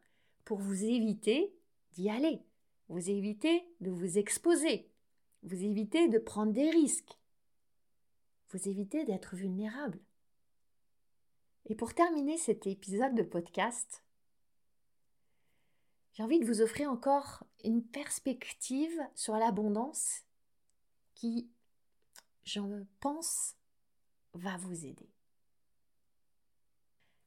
pour 0.45 0.59
vous 0.59 0.85
éviter 0.85 1.55
d'y 1.93 2.11
aller. 2.11 2.43
Vous 2.89 3.11
évitez 3.11 3.67
de 3.81 3.91
vous 3.91 4.19
exposer. 4.19 4.91
Vous 5.43 5.63
évitez 5.63 6.09
de 6.09 6.19
prendre 6.19 6.53
des 6.53 6.71
risques. 6.71 7.19
Vous 8.51 8.69
évitez 8.69 9.05
d'être 9.05 9.37
vulnérable. 9.37 10.01
Et 11.67 11.75
pour 11.75 11.95
terminer 11.95 12.39
cet 12.39 12.67
épisode 12.67 13.15
de 13.15 13.23
podcast, 13.23 14.03
j'ai 16.15 16.23
envie 16.23 16.41
de 16.41 16.47
vous 16.47 16.63
offrir 16.63 16.91
encore 16.91 17.45
une 17.63 17.85
perspective 17.85 18.99
sur 19.15 19.35
l'abondance 19.35 20.23
qui, 21.15 21.51
j'en 22.45 22.87
pense, 23.01 23.55
va 24.33 24.57
vous 24.57 24.87
aider. 24.87 25.11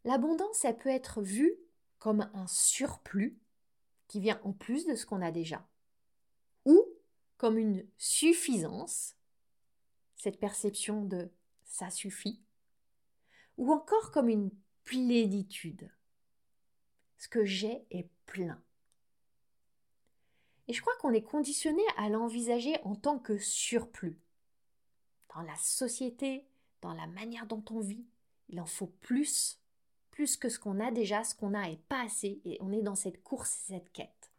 L'abondance, 0.04 0.66
elle 0.66 0.78
peut 0.78 0.90
être 0.90 1.22
vue 1.22 1.56
comme 2.00 2.30
un 2.34 2.48
surplus 2.48 3.38
qui 4.08 4.20
vient 4.20 4.42
en 4.44 4.52
plus 4.52 4.86
de 4.86 4.96
ce 4.96 5.06
qu'on 5.06 5.22
a 5.22 5.32
déjà, 5.32 5.66
ou 6.66 6.84
comme 7.38 7.58
une 7.58 7.88
suffisance, 7.98 9.16
cette 10.16 10.40
perception 10.40 11.06
de 11.06 11.32
ça 11.64 11.90
suffit, 11.90 12.42
ou 13.58 13.72
encore 13.72 14.12
comme 14.12 14.30
une 14.30 14.52
plénitude. 14.84 15.92
Ce 17.18 17.28
que 17.28 17.46
j'ai 17.46 17.86
est 17.92 18.10
plein. 18.26 18.62
Et 20.68 20.74
je 20.74 20.82
crois 20.82 20.96
qu'on 21.00 21.14
est 21.14 21.24
conditionné 21.24 21.84
à 21.98 22.10
l'envisager 22.10 22.76
en 22.84 22.96
tant 22.96 23.20
que 23.20 23.38
surplus. 23.38 24.20
Dans 25.36 25.42
la 25.42 25.56
société, 25.56 26.48
dans 26.82 26.94
la 26.94 27.08
manière 27.08 27.46
dont 27.46 27.64
on 27.70 27.80
vit, 27.80 28.06
il 28.50 28.60
en 28.60 28.66
faut 28.66 28.88
plus 28.88 29.61
plus 30.12 30.38
que 30.38 30.50
ce 30.50 30.60
qu'on 30.60 30.80
a 30.80 30.92
déjà, 30.92 31.24
ce 31.24 31.36
qu'on 31.36 31.54
a 31.54 31.70
est 31.70 31.82
pas 31.88 32.04
assez, 32.04 32.42
et 32.46 32.58
on 32.62 32.72
est 32.72 32.82
dans 32.82 32.96
cette 32.96 33.24
course, 33.24 33.50
cette 33.50 33.92
quête. 33.92 34.32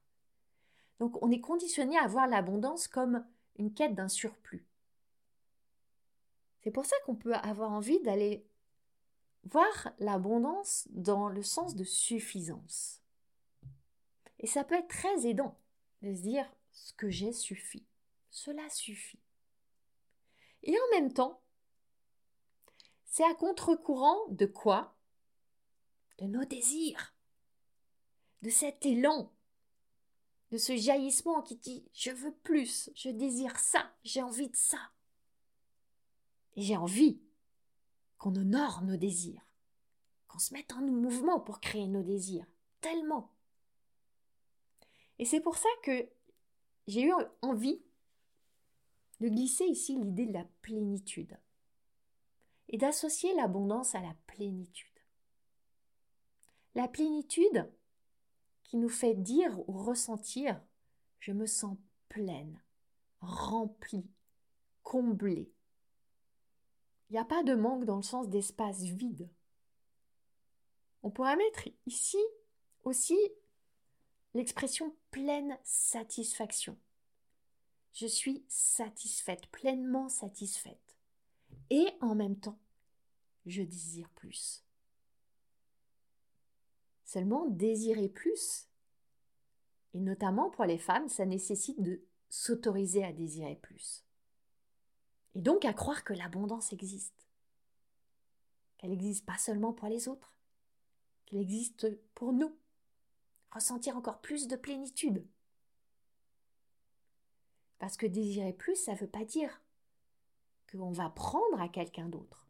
Donc 1.01 1.21
on 1.23 1.31
est 1.31 1.41
conditionné 1.41 1.99
à 1.99 2.07
voir 2.07 2.29
l'abondance 2.29 2.87
comme 2.87 3.27
une 3.57 3.75
quête 3.75 3.95
d'un 3.95 4.09
surplus. 4.09 4.65
C'est 6.63 6.71
pour 6.71 6.87
ça 6.87 6.97
qu'on 7.05 7.17
peut 7.17 7.35
avoir 7.35 7.73
envie 7.73 8.01
d'aller 8.01 8.47
voir 9.45 9.93
l'abondance 9.99 10.87
dans 10.91 11.29
le 11.29 11.43
sens 11.43 11.75
de 11.75 11.85
suffisance. 11.85 13.01
Et 14.39 14.47
ça 14.47 14.63
peut 14.63 14.77
être 14.77 14.89
très 14.89 15.27
aidant 15.27 15.59
de 16.03 16.15
se 16.15 16.21
dire 16.21 16.49
ce 16.71 16.93
que 16.93 17.11
j'ai 17.11 17.33
suffit. 17.33 17.87
Cela 18.31 18.69
suffit. 18.69 19.21
Et 20.63 20.77
en 20.77 20.99
même 20.99 21.13
temps, 21.13 21.41
c'est 23.07 23.25
à 23.25 23.35
contre-courant 23.35 24.29
de 24.29 24.47
quoi 24.47 24.95
De 26.23 26.29
nos 26.29 26.45
désirs, 26.45 27.17
de 28.43 28.49
cet 28.49 28.87
élan, 28.87 29.33
de 30.53 30.57
ce 30.57 30.77
jaillissement 30.77 31.43
qui 31.43 31.57
dit 31.57 31.85
je 31.93 32.13
veux 32.13 32.33
plus, 32.45 32.91
je 32.95 33.09
désire 33.09 33.59
ça, 33.59 33.93
j'ai 34.05 34.23
envie 34.23 34.49
de 34.49 34.55
ça. 34.55 34.79
Et 36.55 36.63
j'ai 36.63 36.77
envie 36.77 37.21
qu'on 38.19 38.37
honore 38.37 38.83
nos 38.83 38.97
désirs, 38.97 39.45
qu'on 40.29 40.39
se 40.39 40.55
mette 40.55 40.73
en 40.75 40.83
mouvement 40.83 41.41
pour 41.41 41.59
créer 41.59 41.89
nos 41.89 42.05
désirs, 42.05 42.47
tellement. 42.81 43.35
Et 45.19 45.25
c'est 45.25 45.41
pour 45.41 45.57
ça 45.57 45.69
que 45.83 46.09
j'ai 46.87 47.03
eu 47.03 47.13
envie 47.41 47.83
de 49.19 49.27
glisser 49.29 49.65
ici 49.65 49.97
l'idée 49.97 50.27
de 50.27 50.35
la 50.35 50.45
plénitude 50.61 51.37
et 52.69 52.79
d'associer 52.79 53.35
l'abondance 53.35 53.97
à 53.97 54.01
la 54.01 54.15
plénitude. 54.29 54.92
La 56.75 56.89
plénitude 56.89 57.71
qui 58.65 58.79
nous 58.79 58.89
fait 58.89 59.15
dire 59.15 59.59
ou 59.69 59.73
ressentir 59.73 60.61
je 61.19 61.33
me 61.33 61.47
sens 61.47 61.77
pleine, 62.09 62.61
remplie, 63.21 64.11
comblée. 64.83 65.53
Il 67.09 67.13
n'y 67.13 67.19
a 67.19 67.25
pas 67.25 67.45
de 67.45 67.55
manque 67.55 67.85
dans 67.85 67.97
le 67.97 68.03
sens 68.03 68.29
d'espace 68.29 68.83
vide. 68.83 69.31
On 71.03 71.11
pourrait 71.11 71.37
mettre 71.37 71.69
ici 71.87 72.19
aussi 72.85 73.19
l'expression 74.35 74.97
pleine 75.11 75.57
satisfaction. 75.63 76.77
Je 77.93 78.07
suis 78.07 78.45
satisfaite, 78.49 79.47
pleinement 79.49 80.09
satisfaite. 80.09 80.97
Et 81.71 81.87
en 82.01 82.15
même 82.15 82.41
temps, 82.41 82.59
je 83.47 83.63
désire 83.63 84.09
plus. 84.11 84.65
Seulement, 87.13 87.45
désirer 87.45 88.09
plus, 88.09 88.71
et 89.93 90.01
notamment 90.01 90.49
pour 90.49 90.65
les 90.65 90.79
femmes, 90.79 91.11
ça 91.11 91.27
nécessite 91.27 91.83
de 91.83 92.03
s'autoriser 92.31 93.05
à 93.05 93.13
désirer 93.13 93.57
plus. 93.57 94.07
Et 95.35 95.43
donc 95.43 95.67
à 95.67 95.75
croire 95.75 96.05
que 96.05 96.15
l'abondance 96.15 96.73
existe. 96.73 97.29
Qu'elle 98.79 98.93
n'existe 98.93 99.27
pas 99.27 99.37
seulement 99.37 99.75
pour 99.75 99.89
les 99.89 100.09
autres, 100.09 100.33
qu'elle 101.27 101.41
existe 101.41 101.87
pour 102.15 102.33
nous 102.33 102.57
ressentir 103.51 103.95
encore 103.99 104.23
plus 104.23 104.49
de 104.49 104.57
plénitude. 104.57 105.29
Parce 107.79 107.99
que 107.99 108.07
désirer 108.07 108.55
plus, 108.55 108.77
ça 108.77 108.93
ne 108.93 108.97
veut 108.97 109.07
pas 109.07 109.27
dire 109.27 109.61
qu'on 110.71 110.93
va 110.93 111.11
prendre 111.11 111.61
à 111.61 111.69
quelqu'un 111.69 112.09
d'autre, 112.09 112.49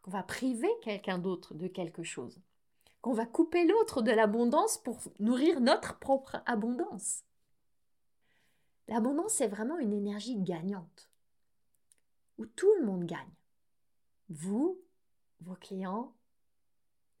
qu'on 0.00 0.10
va 0.10 0.22
priver 0.22 0.70
quelqu'un 0.80 1.18
d'autre 1.18 1.52
de 1.52 1.68
quelque 1.68 2.02
chose, 2.02 2.40
qu'on 3.06 3.12
va 3.12 3.24
couper 3.24 3.64
l'autre 3.64 4.02
de 4.02 4.10
l'abondance 4.10 4.78
pour 4.78 4.98
nourrir 5.20 5.60
notre 5.60 5.96
propre 6.00 6.42
abondance. 6.44 7.22
L'abondance, 8.88 9.34
c'est 9.34 9.46
vraiment 9.46 9.78
une 9.78 9.92
énergie 9.92 10.34
gagnante, 10.42 11.08
où 12.36 12.46
tout 12.46 12.74
le 12.80 12.84
monde 12.84 13.04
gagne. 13.04 13.32
Vous, 14.28 14.82
vos 15.38 15.54
clients, 15.54 16.16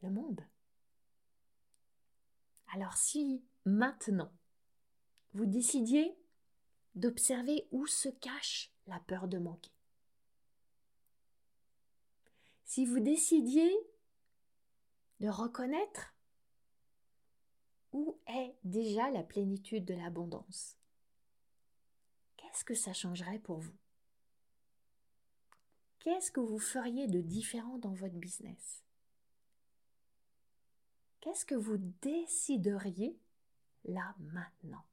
le 0.02 0.10
monde. 0.10 0.40
Alors 2.74 2.94
si 2.96 3.44
maintenant 3.64 4.32
vous 5.34 5.46
décidiez 5.46 6.18
d'observer 6.96 7.68
où 7.70 7.86
se 7.86 8.08
cache 8.08 8.72
la 8.88 8.98
peur 8.98 9.28
de 9.28 9.38
manquer, 9.38 9.70
si 12.64 12.86
vous 12.86 12.98
décidiez 12.98 13.72
de 15.20 15.28
reconnaître 15.28 16.14
où 17.92 18.18
est 18.26 18.54
déjà 18.64 19.10
la 19.10 19.22
plénitude 19.22 19.84
de 19.84 19.94
l'abondance, 19.94 20.76
qu'est-ce 22.36 22.64
que 22.64 22.74
ça 22.74 22.92
changerait 22.92 23.38
pour 23.38 23.58
vous? 23.58 23.76
Qu'est-ce 26.00 26.30
que 26.30 26.40
vous 26.40 26.58
feriez 26.58 27.08
de 27.08 27.20
différent 27.20 27.78
dans 27.78 27.94
votre 27.94 28.14
business? 28.14 28.84
Qu'est-ce 31.20 31.44
que 31.44 31.56
vous 31.56 31.78
décideriez 32.00 33.18
là 33.84 34.14
maintenant? 34.18 34.84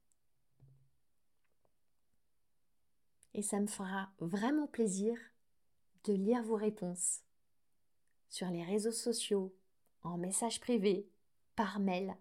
Et 3.36 3.42
ça 3.42 3.60
me 3.60 3.68
fera 3.68 4.12
vraiment 4.20 4.68
plaisir 4.68 5.18
de 6.06 6.14
lire 6.14 6.44
vos 6.44 6.56
réponses 6.56 7.22
sur 8.30 8.50
les 8.50 8.64
réseaux 8.64 8.92
sociaux, 8.92 9.56
en 10.04 10.18
message 10.18 10.60
privé, 10.60 11.08
par 11.56 11.80
mail. 11.80 12.16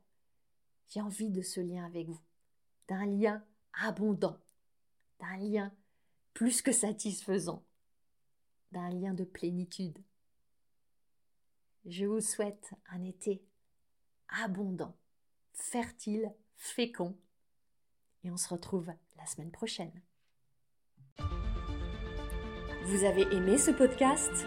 J'ai 0.89 1.01
envie 1.01 1.31
de 1.31 1.43
ce 1.43 1.61
lien 1.61 1.85
avec 1.85 2.09
vous, 2.09 2.21
d'un 2.89 3.07
lien 3.07 3.45
abondant, 3.73 4.39
d'un 5.21 5.37
lien 5.39 5.73
plus 6.35 6.63
que 6.63 6.73
satisfaisant, 6.73 7.65
d'un 8.73 8.91
lien 8.91 9.15
de 9.15 9.25
plénitude. 9.25 9.99
Je 11.87 12.05
vous 12.05 12.21
souhaite 12.21 12.73
un 12.91 13.03
été 13.03 13.43
abondant, 14.29 14.97
fertile, 15.53 16.33
fécond. 16.57 17.17
Et 18.25 18.31
on 18.31 18.37
se 18.37 18.49
retrouve 18.49 18.93
la 19.17 19.27
semaine 19.27 19.51
prochaine. 19.51 20.01
Vous 22.85 23.05
avez 23.05 23.23
aimé 23.35 23.59
ce 23.59 23.71
podcast? 23.71 24.47